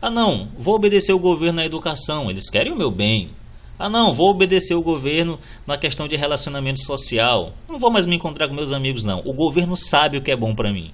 [0.03, 3.31] Ah, não, vou obedecer o governo na educação, eles querem o meu bem.
[3.79, 7.55] Ah, não, vou obedecer o governo na questão de relacionamento social.
[7.69, 9.23] Não vou mais me encontrar com meus amigos, não.
[9.25, 10.93] O governo sabe o que é bom para mim.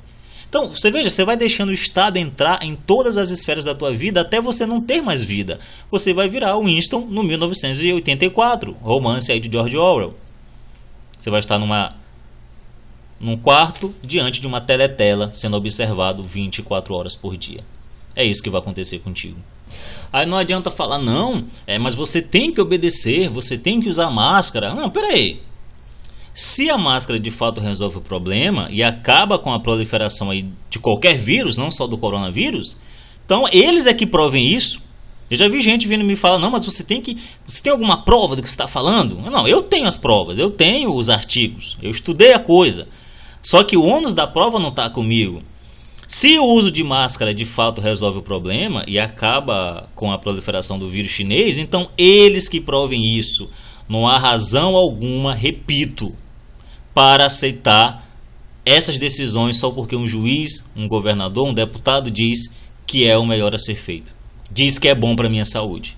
[0.48, 3.92] Então, você veja, você vai deixando o Estado entrar em todas as esferas da tua
[3.92, 5.58] vida até você não ter mais vida.
[5.90, 10.14] Você vai virar Winston no 1984, romance aí de George Orwell.
[11.18, 11.94] Você vai estar numa
[13.18, 17.64] num quarto diante de uma teletela sendo observado 24 horas por dia.
[18.14, 19.38] É isso que vai acontecer contigo.
[20.12, 24.10] Aí não adianta falar, não, é, mas você tem que obedecer, você tem que usar
[24.10, 24.74] máscara.
[24.74, 25.42] Não, peraí.
[26.38, 30.78] Se a máscara de fato resolve o problema e acaba com a proliferação aí de
[30.78, 32.76] qualquer vírus, não só do coronavírus,
[33.24, 34.82] então eles é que provem isso.
[35.30, 37.16] Eu já vi gente vindo me falar, não, mas você tem que.
[37.46, 39.18] Você tem alguma prova do que você está falando?
[39.18, 42.86] Não, eu tenho as provas, eu tenho os artigos, eu estudei a coisa.
[43.40, 45.42] Só que o ônus da prova não está comigo.
[46.06, 50.78] Se o uso de máscara de fato resolve o problema e acaba com a proliferação
[50.78, 53.48] do vírus chinês, então eles que provem isso.
[53.88, 56.14] Não há razão alguma, repito,
[56.96, 58.08] para aceitar
[58.64, 62.50] essas decisões só porque um juiz, um governador, um deputado diz
[62.86, 64.14] que é o melhor a ser feito.
[64.50, 65.94] Diz que é bom para minha saúde.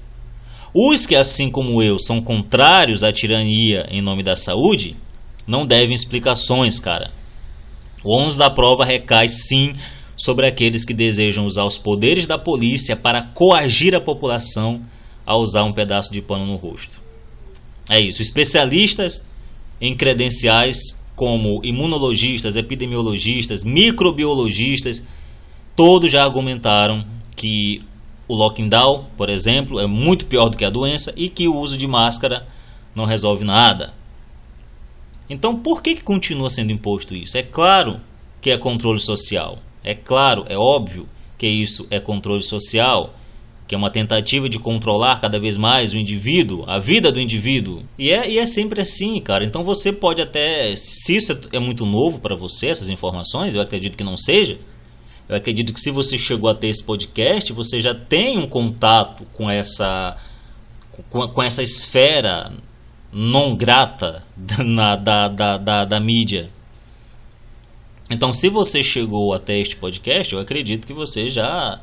[0.75, 4.97] Os que, assim como eu, são contrários à tirania em nome da saúde,
[5.47, 7.13] não devem explicações, cara.
[8.03, 9.77] O ônus da prova recai sim
[10.17, 14.83] sobre aqueles que desejam usar os poderes da polícia para coagir a população
[15.25, 17.01] a usar um pedaço de pano no rosto.
[17.89, 18.21] É isso.
[18.21, 19.25] Especialistas
[19.81, 25.05] em credenciais como imunologistas, epidemiologistas, microbiologistas,
[25.75, 27.05] todos já argumentaram
[27.35, 27.83] que
[28.29, 31.77] o lockdown, por exemplo, é muito pior do que a doença e que o uso
[31.77, 32.47] de máscara
[32.95, 33.95] não resolve nada.
[35.31, 37.37] Então, por que, que continua sendo imposto isso?
[37.37, 38.01] É claro
[38.41, 39.59] que é controle social.
[39.83, 43.15] É claro, é óbvio que isso é controle social,
[43.69, 47.83] que é uma tentativa de controlar cada vez mais o indivíduo, a vida do indivíduo.
[47.99, 49.45] E é, e é sempre assim, cara.
[49.45, 53.61] Então você pode até, se isso é, é muito novo para você, essas informações, eu
[53.61, 54.59] acredito que não seja.
[55.29, 59.25] Eu acredito que se você chegou a ter esse podcast, você já tem um contato
[59.35, 60.17] com essa,
[61.11, 62.51] com, com essa esfera
[63.13, 64.25] não grata
[64.65, 66.51] na, da, da, da, da mídia
[68.11, 71.79] então, se você chegou até este podcast, eu acredito que você já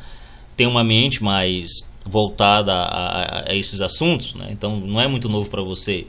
[0.55, 4.49] tem uma mente mais voltada a, a, a esses assuntos, né?
[4.51, 6.05] Então, não é muito novo para você.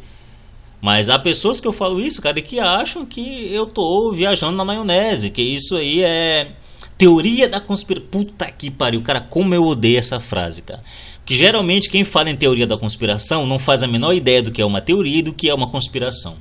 [0.81, 4.65] Mas há pessoas que eu falo isso, cara, que acham que eu tô viajando na
[4.65, 6.53] maionese, que isso aí é
[6.99, 8.09] teoria da conspiração.
[8.11, 10.83] Puta que pariu, cara, como eu odeio essa frase, cara.
[11.25, 14.63] Que geralmente quem fala em teoria da conspiração não faz a menor ideia do que
[14.63, 16.37] é uma teoria e do que é uma conspiração.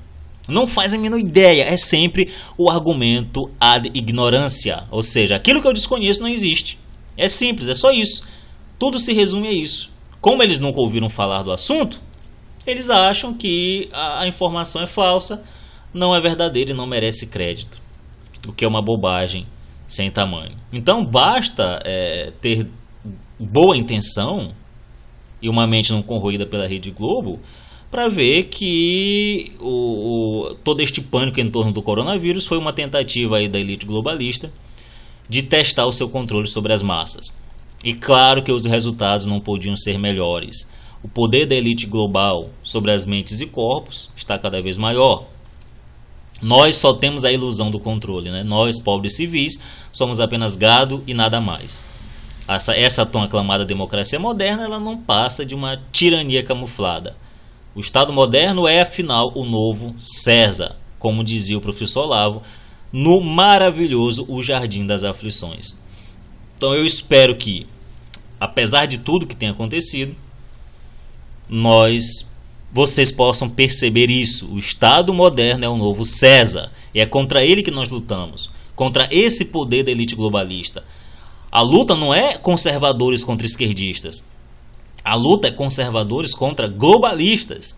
[0.47, 5.67] Não faz a menor ideia, é sempre o argumento ad ignorância, ou seja, aquilo que
[5.67, 6.77] eu desconheço não existe.
[7.17, 8.23] É simples, é só isso.
[8.77, 9.91] Tudo se resume a isso.
[10.19, 12.01] Como eles nunca ouviram falar do assunto,
[12.65, 15.43] eles acham que a informação é falsa,
[15.93, 17.79] não é verdadeira e não merece crédito.
[18.47, 19.47] O que é uma bobagem
[19.87, 20.57] sem tamanho.
[20.73, 22.67] Então basta é, ter
[23.39, 24.51] boa intenção
[25.41, 27.39] e uma mente não corroída pela Rede Globo
[27.91, 33.37] para ver que o, o, todo este pânico em torno do coronavírus foi uma tentativa
[33.37, 34.51] aí da elite globalista
[35.27, 37.35] de testar o seu controle sobre as massas.
[37.83, 40.69] E claro que os resultados não podiam ser melhores.
[41.03, 45.25] O poder da elite global sobre as mentes e corpos está cada vez maior.
[46.41, 48.43] Nós só temos a ilusão do controle, né?
[48.43, 49.59] Nós, pobres civis,
[49.91, 51.83] somos apenas gado e nada mais.
[52.47, 57.15] Essa, essa tão aclamada democracia moderna, ela não passa de uma tirania camuflada.
[57.73, 62.41] O Estado moderno é, afinal, o novo César, como dizia o professor Olavo,
[62.95, 65.75] no maravilhoso O Jardim das Aflições.
[66.55, 67.67] Então eu espero que,
[68.39, 70.15] apesar de tudo que tem acontecido,
[71.49, 72.25] nós
[72.71, 74.47] vocês possam perceber isso.
[74.47, 76.71] O Estado moderno é o novo César.
[76.93, 78.49] E é contra ele que nós lutamos.
[78.77, 80.81] Contra esse poder da elite globalista.
[81.51, 84.23] A luta não é conservadores contra esquerdistas.
[85.03, 87.77] A luta é conservadores contra globalistas.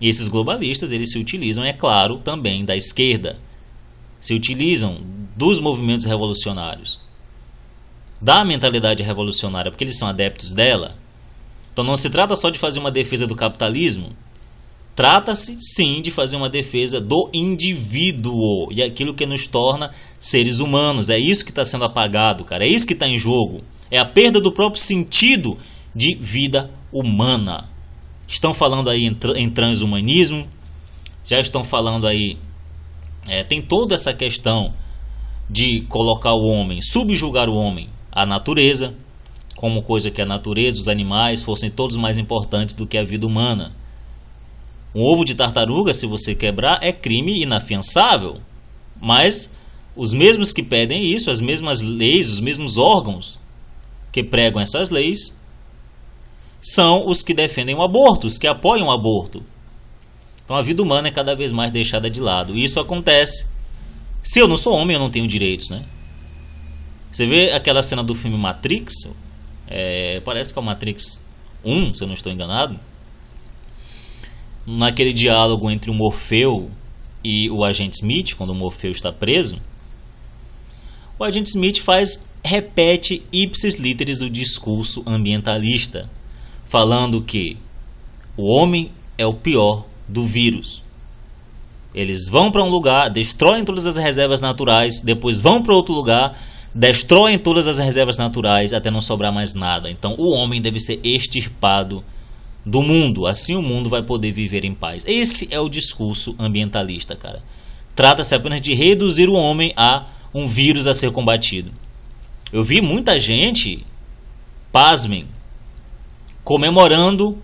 [0.00, 3.38] E esses globalistas, eles se utilizam, é claro, também da esquerda.
[4.26, 4.98] Se utilizam
[5.36, 6.98] dos movimentos revolucionários.
[8.20, 10.96] Da mentalidade revolucionária, porque eles são adeptos dela.
[11.72, 14.16] Então não se trata só de fazer uma defesa do capitalismo.
[14.96, 21.08] Trata-se, sim, de fazer uma defesa do indivíduo e aquilo que nos torna seres humanos.
[21.08, 22.64] É isso que está sendo apagado, cara.
[22.64, 23.62] É isso que está em jogo.
[23.92, 25.56] É a perda do próprio sentido
[25.94, 27.70] de vida humana.
[28.26, 30.48] Estão falando aí em, transhumanismo,
[31.24, 32.36] já estão falando aí.
[33.28, 34.72] É, tem toda essa questão
[35.48, 38.94] de colocar o homem, subjugar o homem à natureza,
[39.56, 43.26] como coisa que a natureza, os animais fossem todos mais importantes do que a vida
[43.26, 43.72] humana.
[44.94, 48.40] Um ovo de tartaruga, se você quebrar, é crime inafiançável.
[49.00, 49.50] Mas
[49.94, 53.38] os mesmos que pedem isso, as mesmas leis, os mesmos órgãos
[54.12, 55.38] que pregam essas leis,
[56.60, 59.42] são os que defendem o aborto, os que apoiam o aborto.
[60.46, 62.56] Então a vida humana é cada vez mais deixada de lado.
[62.56, 63.48] E isso acontece.
[64.22, 65.84] Se eu não sou homem, eu não tenho direitos, né?
[67.10, 69.12] Você vê aquela cena do filme Matrix,
[69.66, 71.20] é, parece que é o Matrix
[71.64, 72.78] 1, se eu não estou enganado,
[74.64, 76.70] naquele diálogo entre o Morfeu
[77.24, 79.60] e o agente Smith, quando o Morfeu está preso,
[81.18, 86.08] o agente Smith faz repete ipsis literis o discurso ambientalista,
[86.64, 87.56] falando que
[88.36, 90.82] o homem é o pior do vírus.
[91.94, 96.38] Eles vão para um lugar, destroem todas as reservas naturais, depois vão para outro lugar,
[96.74, 99.90] destroem todas as reservas naturais até não sobrar mais nada.
[99.90, 102.04] Então o homem deve ser extirpado
[102.64, 105.04] do mundo, assim o mundo vai poder viver em paz.
[105.06, 107.42] Esse é o discurso ambientalista, cara.
[107.94, 110.04] Trata-se apenas de reduzir o homem a
[110.34, 111.72] um vírus a ser combatido.
[112.52, 113.86] Eu vi muita gente,
[114.70, 115.26] pasmem,
[116.44, 117.38] comemorando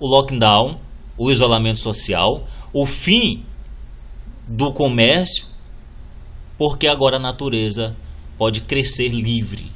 [0.00, 0.78] o lockdown,
[1.18, 3.44] o isolamento social, o fim
[4.46, 5.44] do comércio,
[6.56, 7.94] porque agora a natureza
[8.38, 9.70] pode crescer livre.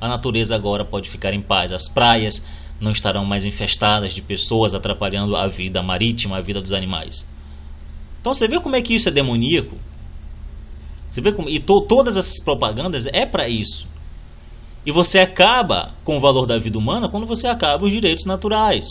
[0.00, 1.72] A natureza agora pode ficar em paz.
[1.72, 2.46] As praias
[2.80, 7.28] não estarão mais infestadas de pessoas atrapalhando a vida marítima, a vida dos animais.
[8.20, 9.76] Então você vê como é que isso é demoníaco?
[11.10, 13.88] Você vê como e to, todas essas propagandas é para isso.
[14.84, 18.84] E você acaba com o valor da vida humana quando você acaba os direitos naturais.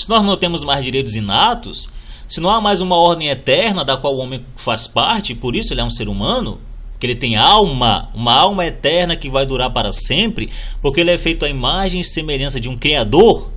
[0.00, 1.90] Se nós não temos mais direitos inatos,
[2.26, 5.74] se não há mais uma ordem eterna da qual o homem faz parte, por isso
[5.74, 6.58] ele é um ser humano,
[6.98, 10.48] que ele tem alma, uma alma eterna que vai durar para sempre,
[10.80, 13.50] porque ele é feito à imagem e semelhança de um Criador,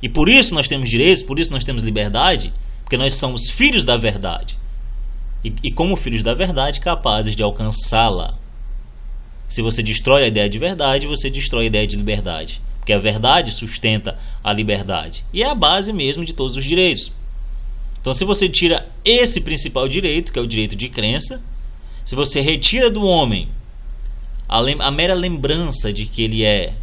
[0.00, 2.52] e por isso nós temos direitos, por isso nós temos liberdade,
[2.84, 4.56] porque nós somos filhos da verdade.
[5.44, 8.34] E, e como filhos da verdade, capazes de alcançá-la.
[9.48, 12.60] Se você destrói a ideia de verdade, você destrói a ideia de liberdade.
[12.82, 15.24] Porque a verdade sustenta a liberdade.
[15.32, 17.12] E é a base mesmo de todos os direitos.
[18.00, 21.40] Então, se você tira esse principal direito, que é o direito de crença,
[22.04, 23.48] se você retira do homem
[24.48, 26.74] a, a mera lembrança de que ele é,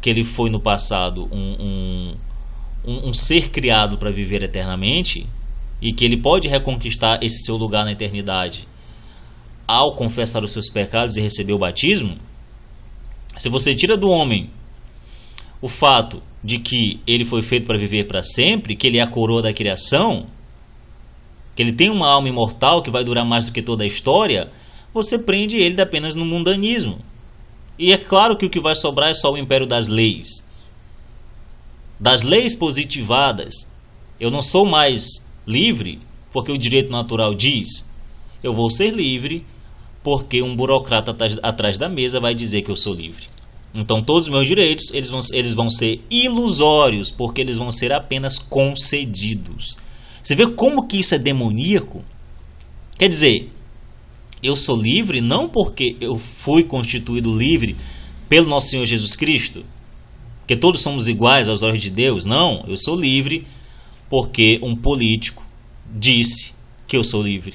[0.00, 2.14] que ele foi no passado um,
[2.84, 5.26] um, um ser criado para viver eternamente
[5.80, 8.68] e que ele pode reconquistar esse seu lugar na eternidade
[9.66, 12.18] ao confessar os seus pecados e receber o batismo,
[13.36, 14.48] se você tira do homem
[15.62, 19.06] o fato de que ele foi feito para viver para sempre, que ele é a
[19.06, 20.26] coroa da criação,
[21.54, 24.50] que ele tem uma alma imortal que vai durar mais do que toda a história,
[24.92, 26.98] você prende ele apenas no mundanismo.
[27.78, 30.46] E é claro que o que vai sobrar é só o império das leis.
[31.98, 33.70] Das leis positivadas.
[34.18, 36.00] Eu não sou mais livre
[36.32, 37.88] porque o direito natural diz.
[38.42, 39.46] Eu vou ser livre
[40.02, 43.31] porque um burocrata atrás da mesa vai dizer que eu sou livre.
[43.74, 47.92] Então todos os meus direitos eles vão, eles vão ser ilusórios, porque eles vão ser
[47.92, 49.76] apenas concedidos.
[50.22, 52.04] Você vê como que isso é demoníaco?
[52.98, 53.50] Quer dizer,
[54.42, 57.76] eu sou livre não porque eu fui constituído livre
[58.28, 59.64] pelo nosso Senhor Jesus Cristo,
[60.46, 62.24] que todos somos iguais aos olhos de Deus.
[62.24, 63.46] Não, eu sou livre
[64.10, 65.42] porque um político
[65.90, 66.52] disse
[66.86, 67.54] que eu sou livre.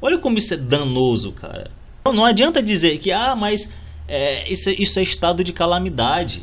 [0.00, 1.70] Olha como isso é danoso, cara.
[2.06, 3.72] Não adianta dizer que, ah, mas
[4.08, 6.42] é, isso, é, isso é estado de calamidade.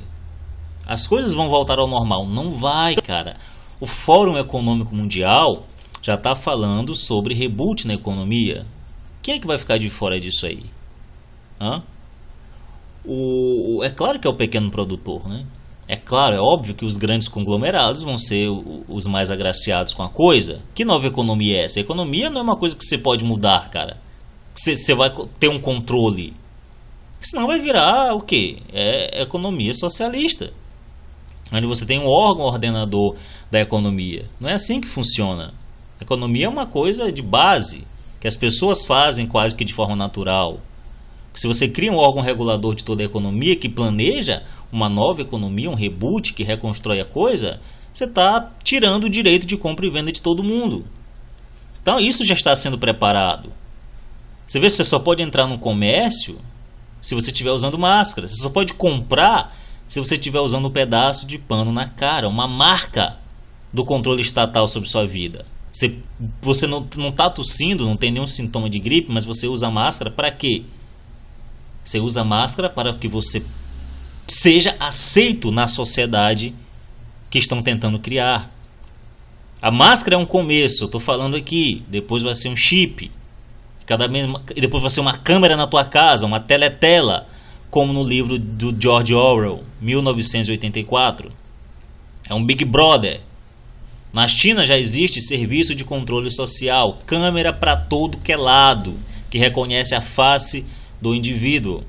[0.86, 2.28] As coisas vão voltar ao normal.
[2.28, 3.38] Não vai, cara.
[3.80, 5.64] O Fórum Econômico Mundial
[6.02, 8.66] já está falando sobre reboot na economia.
[9.22, 10.64] Quem é que vai ficar de fora disso aí?
[11.60, 11.82] Hã?
[13.04, 15.46] O, é claro que é o pequeno produtor, né?
[15.88, 18.50] É claro, é óbvio que os grandes conglomerados vão ser
[18.88, 20.62] os mais agraciados com a coisa.
[20.74, 21.80] Que nova economia é essa?
[21.80, 23.98] A economia não é uma coisa que você pode mudar, cara.
[24.56, 26.34] Você vai ter um controle.
[27.20, 28.62] Senão vai virar o que?
[28.72, 30.54] É economia socialista.
[31.52, 33.16] Onde você tem um órgão ordenador
[33.50, 34.26] da economia.
[34.40, 35.54] Não é assim que funciona.
[36.00, 37.88] A economia é uma coisa de base,
[38.20, 40.60] que as pessoas fazem quase que de forma natural.
[41.34, 45.70] Se você cria um órgão regulador de toda a economia que planeja uma nova economia,
[45.70, 47.60] um reboot que reconstrói a coisa,
[47.92, 50.86] você está tirando o direito de compra e venda de todo mundo.
[51.82, 53.54] Então isso já está sendo preparado.
[54.48, 56.40] Você vê, você só pode entrar no comércio
[57.06, 58.28] se você estiver usando máscara.
[58.28, 59.56] Você só pode comprar
[59.88, 63.20] se você estiver usando um pedaço de pano na cara, uma marca
[63.72, 65.46] do controle estatal sobre sua vida.
[65.72, 66.00] Você,
[66.42, 70.32] você não está tossindo, não tem nenhum sintoma de gripe, mas você usa máscara para
[70.32, 70.64] quê?
[71.84, 73.46] Você usa máscara para que você
[74.28, 76.56] seja aceito na sociedade
[77.30, 78.52] que estão tentando criar.
[79.62, 81.86] A máscara é um começo, eu estou falando aqui.
[81.88, 83.12] Depois vai ser um chip.
[83.86, 87.28] Cada vez, e depois vai ser uma câmera na tua casa, uma teletela,
[87.70, 91.32] como no livro do George Orwell, 1984.
[92.28, 93.22] É um Big Brother.
[94.12, 98.98] Na China já existe serviço de controle social, câmera para todo que é lado,
[99.30, 100.66] que reconhece a face
[101.02, 101.84] do indivíduo.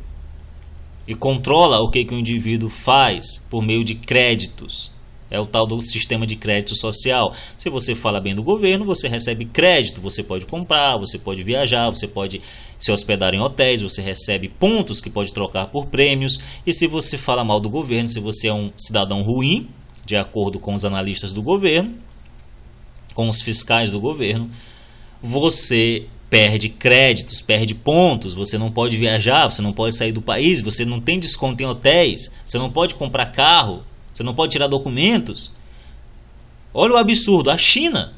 [1.06, 4.90] e controla o que, que o indivíduo faz por meio de créditos.
[5.30, 7.34] É o tal do sistema de crédito social.
[7.58, 11.90] Se você fala bem do governo, você recebe crédito, você pode comprar, você pode viajar,
[11.90, 12.40] você pode
[12.78, 16.38] se hospedar em hotéis, você recebe pontos que pode trocar por prêmios.
[16.66, 19.68] E se você fala mal do governo, se você é um cidadão ruim,
[20.04, 21.94] de acordo com os analistas do governo,
[23.12, 24.48] com os fiscais do governo,
[25.20, 30.60] você perde créditos, perde pontos, você não pode viajar, você não pode sair do país,
[30.60, 33.82] você não tem desconto em hotéis, você não pode comprar carro,
[34.16, 35.52] você não pode tirar documentos.
[36.72, 38.14] Olha o absurdo, a China.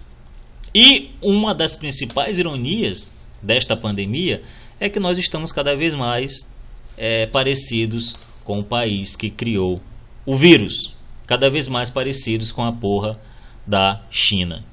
[0.73, 3.13] E uma das principais ironias
[3.43, 4.41] desta pandemia
[4.79, 6.49] é que nós estamos cada vez mais
[6.97, 8.15] é, parecidos
[8.45, 9.83] com o país que criou
[10.25, 10.95] o vírus,
[11.27, 13.19] cada vez mais parecidos com a porra
[13.67, 14.65] da China.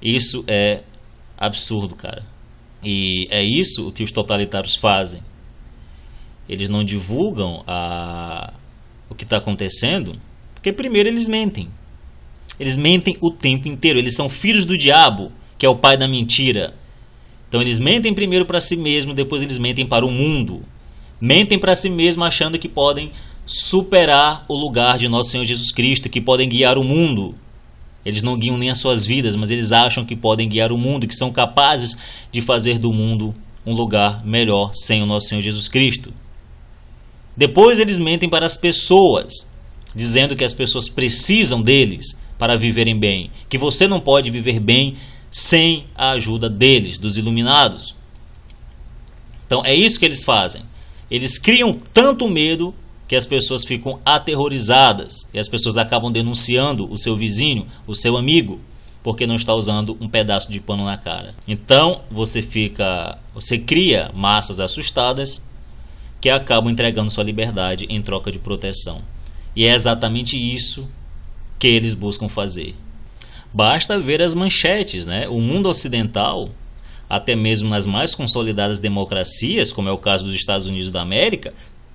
[0.00, 0.84] Isso é
[1.36, 2.24] absurdo, cara.
[2.80, 5.20] E é isso que os totalitários fazem.
[6.48, 8.52] Eles não divulgam a,
[9.12, 10.18] o que está acontecendo,
[10.54, 11.68] porque primeiro eles mentem.
[12.58, 13.98] Eles mentem o tempo inteiro.
[13.98, 16.74] Eles são filhos do diabo, que é o pai da mentira.
[17.48, 20.62] Então eles mentem primeiro para si mesmo, depois eles mentem para o mundo.
[21.20, 23.10] Mentem para si mesmo achando que podem
[23.44, 27.34] superar o lugar de nosso Senhor Jesus Cristo, que podem guiar o mundo.
[28.04, 31.06] Eles não guiam nem as suas vidas, mas eles acham que podem guiar o mundo,
[31.06, 31.96] que são capazes
[32.30, 33.34] de fazer do mundo
[33.64, 36.12] um lugar melhor sem o nosso Senhor Jesus Cristo.
[37.36, 39.48] Depois eles mentem para as pessoas,
[39.94, 44.96] dizendo que as pessoas precisam deles para viverem bem, que você não pode viver bem
[45.30, 47.96] sem a ajuda deles, dos iluminados.
[49.46, 50.62] Então é isso que eles fazem.
[51.10, 52.74] Eles criam tanto medo
[53.06, 58.16] que as pessoas ficam aterrorizadas e as pessoas acabam denunciando o seu vizinho, o seu
[58.16, 58.60] amigo,
[59.02, 61.34] porque não está usando um pedaço de pano na cara.
[61.46, 65.42] Então você fica, você cria massas assustadas
[66.22, 69.02] que acabam entregando sua liberdade em troca de proteção.
[69.56, 70.88] E é exatamente isso
[71.58, 72.76] que eles buscam fazer.
[73.52, 75.28] Basta ver as manchetes, né?
[75.28, 76.48] O mundo ocidental,
[77.10, 81.52] até mesmo nas mais consolidadas democracias, como é o caso dos Estados Unidos da América,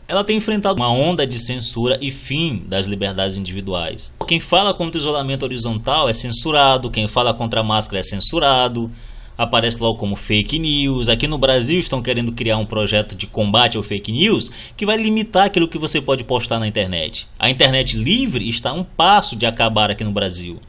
[0.09, 4.11] ela tem enfrentado uma onda de censura e fim das liberdades individuais.
[4.27, 8.91] Quem fala contra o isolamento horizontal é censurado, quem fala contra a máscara é censurado,
[9.37, 11.07] aparece logo como fake news.
[11.09, 14.97] Aqui no Brasil estão querendo criar um projeto de combate ao fake news que vai
[14.97, 17.27] limitar aquilo que você pode postar na internet.
[17.37, 20.59] A internet livre está a um passo de acabar aqui no Brasil.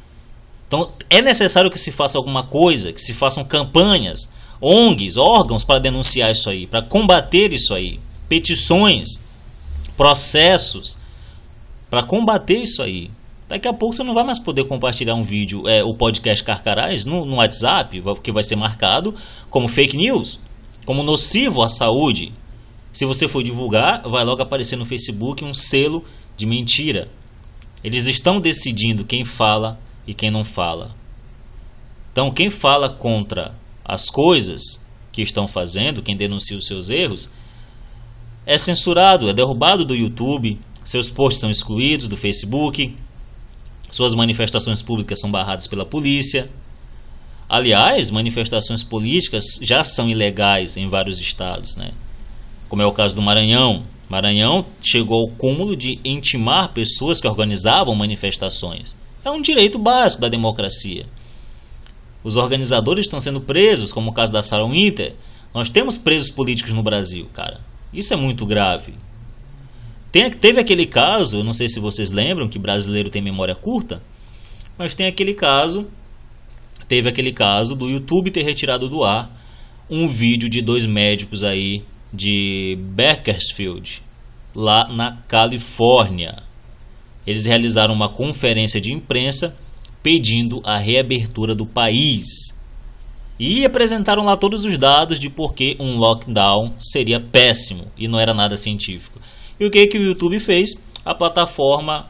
[0.67, 4.29] Então é necessário que se faça alguma coisa, que se façam campanhas,
[4.61, 9.25] ONGs, órgãos para denunciar isso aí, para combater isso aí, petições
[9.97, 10.99] processos
[11.89, 13.11] para combater isso aí.
[13.49, 17.07] Daqui a pouco você não vai mais poder compartilhar um vídeo, é, o podcast Carcarás,
[17.07, 19.15] no, no WhatsApp, que vai ser marcado
[19.49, 20.39] como fake news,
[20.85, 22.33] como nocivo à saúde.
[22.93, 26.05] Se você for divulgar, vai logo aparecer no Facebook um selo
[26.37, 27.09] de mentira.
[27.83, 30.95] Eles estão decidindo quem fala e quem não fala.
[32.13, 33.55] Então, quem fala contra
[33.85, 37.31] as coisas que estão fazendo, quem denuncia os seus erros,
[38.45, 42.97] é censurado, é derrubado do YouTube, seus posts são excluídos do Facebook,
[43.91, 46.51] suas manifestações públicas são barradas pela polícia.
[47.49, 51.93] Aliás, manifestações políticas já são ilegais em vários estados, né?
[52.69, 53.83] como é o caso do Maranhão.
[54.09, 58.97] Maranhão chegou ao cúmulo de intimar pessoas que organizavam manifestações.
[59.25, 61.07] É um direito básico da democracia.
[62.23, 65.15] Os organizadores estão sendo presos, como o caso da Sarah Winter.
[65.53, 67.61] Nós temos presos políticos no Brasil, cara.
[67.93, 68.95] Isso é muito grave.
[70.19, 74.03] Tem, teve aquele caso, não sei se vocês lembram que brasileiro tem memória curta,
[74.77, 75.87] mas tem aquele caso,
[76.89, 79.31] teve aquele caso do YouTube ter retirado do ar
[79.89, 84.03] um vídeo de dois médicos aí de Bakersfield,
[84.57, 86.43] lá na Califórnia.
[87.25, 89.57] Eles realizaram uma conferência de imprensa
[90.03, 92.59] pedindo a reabertura do país.
[93.39, 98.19] E apresentaram lá todos os dados de por que um lockdown seria péssimo e não
[98.19, 99.21] era nada científico.
[99.59, 100.83] E o que, que o YouTube fez?
[101.05, 102.09] A plataforma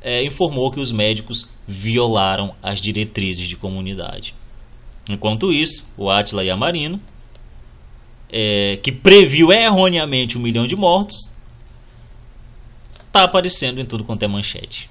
[0.00, 4.34] é, informou que os médicos violaram as diretrizes de comunidade.
[5.08, 7.00] Enquanto isso, o Atila Yamarino,
[8.30, 11.32] é, que previu erroneamente um milhão de mortos,
[13.06, 14.90] está aparecendo em tudo quanto é manchete.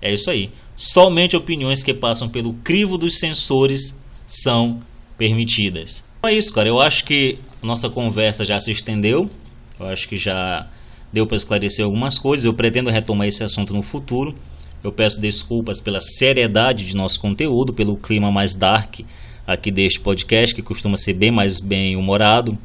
[0.00, 0.50] É isso aí.
[0.74, 4.80] Somente opiniões que passam pelo crivo dos censores são
[5.16, 6.04] permitidas.
[6.18, 6.68] Então é isso, cara.
[6.68, 9.30] Eu acho que nossa conversa já se estendeu.
[9.78, 10.66] Eu acho que já
[11.12, 12.44] deu para esclarecer algumas coisas.
[12.44, 14.34] Eu pretendo retomar esse assunto no futuro.
[14.82, 19.00] Eu peço desculpas pela seriedade de nosso conteúdo, pelo clima mais dark
[19.46, 22.56] aqui deste podcast, que costuma ser bem mais bem humorado.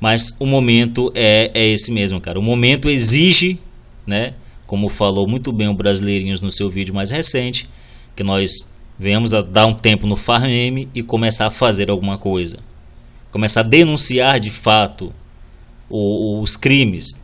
[0.00, 2.38] Mas o momento é, é esse mesmo, cara.
[2.38, 3.58] O momento exige,
[4.06, 4.34] né?
[4.66, 7.68] Como falou muito bem o Brasileirinhos no seu vídeo mais recente,
[8.16, 8.66] que nós
[8.98, 10.46] venhamos a dar um tempo no Farm
[10.94, 12.58] e começar a fazer alguma coisa.
[13.30, 15.12] Começar a denunciar de fato
[15.88, 17.19] os crimes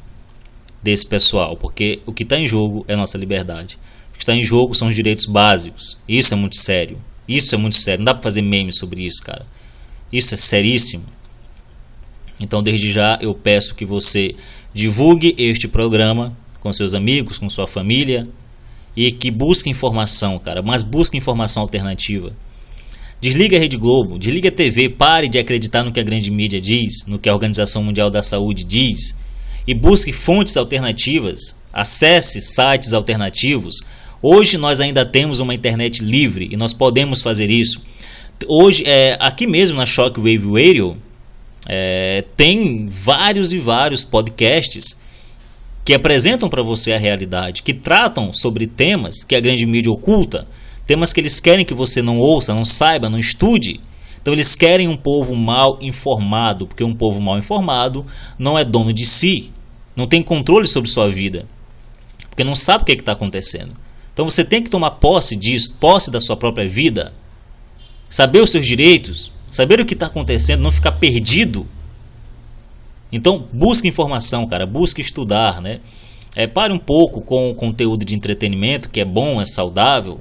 [0.83, 3.79] desse pessoal, porque o que está em jogo é nossa liberdade.
[4.11, 5.99] O que está em jogo são os direitos básicos.
[6.09, 6.99] Isso é muito sério.
[7.29, 8.01] Isso é muito sério.
[8.01, 9.47] Não dá para fazer meme sobre isso, cara.
[10.13, 11.05] Isso é seríssimo.
[12.39, 14.35] Então, desde já, eu peço que você
[14.73, 18.29] divulgue este programa com seus amigos, com sua família
[18.97, 22.33] e que busque informação, cara, mas busque informação alternativa.
[23.21, 26.61] Desliga a Rede Globo, desliga a TV, pare de acreditar no que a grande mídia
[26.61, 29.17] diz, no que a Organização Mundial da Saúde diz
[29.67, 33.83] e busque fontes alternativas, acesse sites alternativos.
[34.23, 37.83] Hoje nós ainda temos uma internet livre e nós podemos fazer isso.
[38.47, 40.97] Hoje, é, aqui mesmo na Shockwave Radio,
[41.67, 44.97] é, tem vários e vários podcasts
[45.85, 50.47] que apresentam para você a realidade, que tratam sobre temas que a grande mídia oculta,
[50.87, 53.81] temas que eles querem que você não ouça, não saiba, não estude.
[54.21, 58.05] Então eles querem um povo mal informado, porque um povo mal informado
[58.39, 59.53] não é dono de si,
[59.97, 61.49] não tem controle sobre sua vida,
[62.29, 63.75] porque não sabe o que é está acontecendo.
[64.13, 67.15] Então você tem que tomar posse disso, posse da sua própria vida,
[68.09, 71.67] saber os seus direitos, saber o que está acontecendo, não ficar perdido.
[73.11, 75.81] Então busque informação, cara, busque estudar, né?
[76.35, 80.21] É, pare um pouco com o conteúdo de entretenimento, que é bom, é saudável,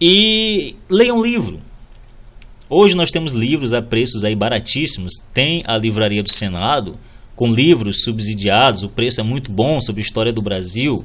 [0.00, 1.60] e leia um livro.
[2.68, 5.20] Hoje nós temos livros a preços aí baratíssimos.
[5.34, 6.96] Tem a livraria do Senado
[7.40, 11.02] com livros subsidiados, o preço é muito bom sobre a história do Brasil.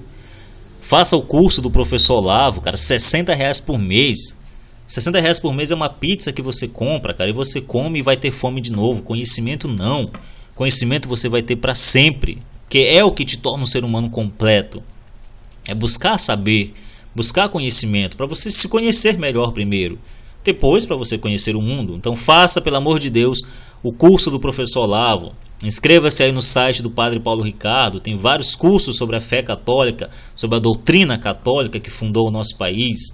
[0.81, 4.37] Faça o curso do professor Olavo, cara, 60 reais por mês.
[4.85, 8.01] 60 reais por mês é uma pizza que você compra, cara, e você come e
[8.01, 9.01] vai ter fome de novo.
[9.01, 10.11] Conhecimento não.
[10.55, 14.09] Conhecimento você vai ter para sempre, que é o que te torna um ser humano
[14.09, 14.83] completo.
[15.65, 16.73] É buscar saber,
[17.15, 19.97] buscar conhecimento, para você se conhecer melhor primeiro.
[20.43, 21.95] Depois, para você conhecer o mundo.
[21.95, 23.41] Então, faça, pelo amor de Deus,
[23.81, 25.31] o curso do professor Olavo.
[25.63, 30.09] Inscreva-se aí no site do Padre Paulo Ricardo, tem vários cursos sobre a fé católica,
[30.35, 33.13] sobre a doutrina católica que fundou o nosso país.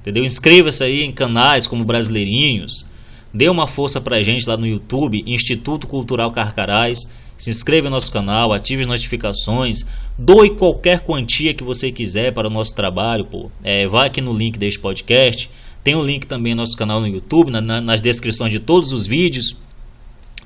[0.00, 0.24] Entendeu?
[0.24, 2.86] Inscreva-se aí em canais como Brasileirinhos.
[3.32, 7.08] Dê uma força pra gente lá no YouTube, Instituto Cultural Carcarás.
[7.36, 9.84] Se inscreva no nosso canal, ative as notificações,
[10.18, 13.24] doe qualquer quantia que você quiser para o nosso trabalho.
[13.24, 13.50] Pô.
[13.62, 15.48] É, vai aqui no link deste podcast.
[15.84, 18.92] Tem o link também no nosso canal no YouTube, na, na, nas descrições de todos
[18.92, 19.56] os vídeos.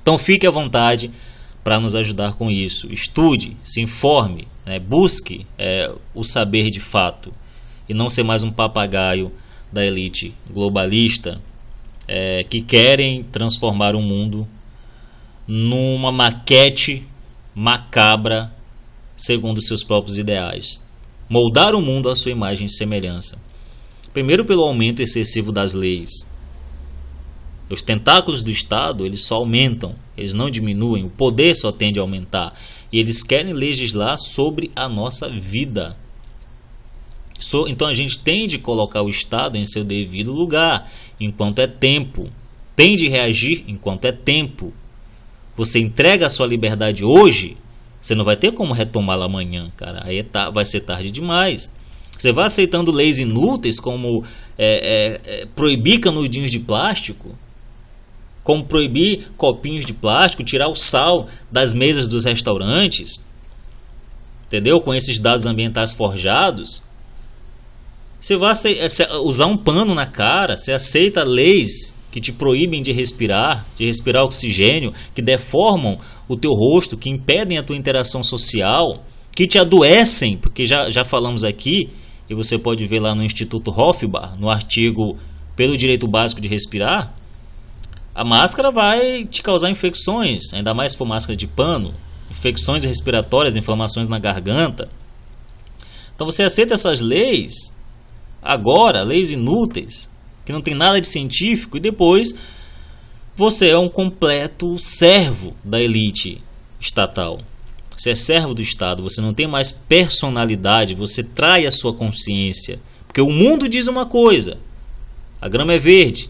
[0.03, 1.09] Então fique à vontade
[1.63, 2.91] para nos ajudar com isso.
[2.91, 4.77] Estude, se informe, né?
[4.77, 7.33] busque é, o saber de fato
[7.87, 9.31] e não ser mais um papagaio
[9.71, 11.41] da elite globalista
[12.05, 14.45] é, que querem transformar o mundo
[15.47, 17.07] numa maquete
[17.55, 18.53] macabra
[19.15, 20.83] segundo seus próprios ideais.
[21.29, 23.41] Moldar o mundo à sua imagem e semelhança.
[24.13, 26.27] Primeiro pelo aumento excessivo das leis,
[27.69, 32.01] os tentáculos do Estado eles só aumentam, eles não diminuem, o poder só tende a
[32.03, 32.53] aumentar.
[32.91, 35.97] E eles querem legislar sobre a nossa vida.
[37.39, 41.67] So, então a gente tem de colocar o Estado em seu devido lugar, enquanto é
[41.67, 42.29] tempo.
[42.75, 44.73] Tem de reagir enquanto é tempo.
[45.55, 47.57] Você entrega a sua liberdade hoje,
[48.01, 50.01] você não vai ter como retomá-la amanhã, cara.
[50.05, 51.73] Aí é vai ser tarde demais.
[52.17, 54.23] Você vai aceitando leis inúteis como
[54.57, 57.37] é, é, é, proibir canudinhos de plástico,
[58.43, 63.23] como proibir copinhos de plástico, tirar o sal das mesas dos restaurantes,
[64.47, 64.81] entendeu?
[64.81, 66.83] Com esses dados ambientais forjados.
[68.19, 68.53] Você vai
[69.23, 74.23] usar um pano na cara, você aceita leis que te proíbem de respirar, de respirar
[74.23, 75.97] oxigênio, que deformam
[76.27, 79.03] o teu rosto, que impedem a tua interação social,
[79.35, 81.89] que te adoecem, porque já, já falamos aqui,
[82.29, 85.17] e você pode ver lá no Instituto Hofbauer, no artigo
[85.55, 87.13] Pelo Direito Básico de Respirar,
[88.15, 91.93] a máscara vai te causar infecções, ainda mais se for máscara de pano,
[92.29, 94.89] infecções respiratórias, inflamações na garganta.
[96.13, 97.75] Então você aceita essas leis
[98.41, 100.09] agora, leis inúteis,
[100.45, 102.35] que não tem nada de científico, e depois
[103.35, 106.41] você é um completo servo da elite
[106.79, 107.39] estatal.
[107.97, 112.79] Você é servo do Estado, você não tem mais personalidade, você trai a sua consciência.
[113.07, 114.57] Porque o mundo diz uma coisa:
[115.39, 116.29] a grama é verde,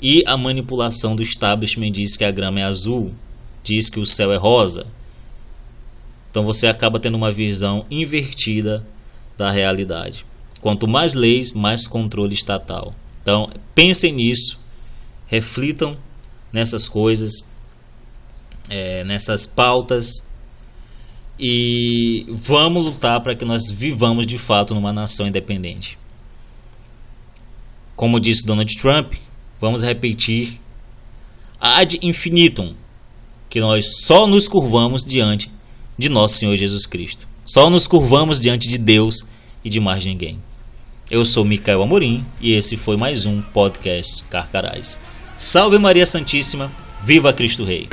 [0.00, 3.12] e a manipulação do establishment diz que a grama é azul,
[3.62, 4.86] diz que o céu é rosa.
[6.30, 8.86] Então você acaba tendo uma visão invertida
[9.36, 10.24] da realidade.
[10.60, 12.94] Quanto mais leis, mais controle estatal.
[13.22, 14.58] Então pensem nisso,
[15.26, 15.96] reflitam
[16.52, 17.44] nessas coisas
[18.70, 20.26] é, nessas pautas
[21.38, 25.98] e vamos lutar para que nós vivamos de fato numa nação independente.
[27.96, 29.14] Como disse Donald Trump,
[29.60, 30.60] vamos repetir
[31.60, 32.74] ad infinitum
[33.48, 35.50] que nós só nos curvamos diante
[35.98, 37.28] de nosso Senhor Jesus Cristo.
[37.44, 39.26] Só nos curvamos diante de Deus
[39.64, 40.38] e de mais ninguém.
[41.10, 44.96] Eu sou Micael Amorim e esse foi mais um podcast Carcarás.
[45.36, 46.70] Salve Maria Santíssima,
[47.02, 47.88] viva Cristo Rei!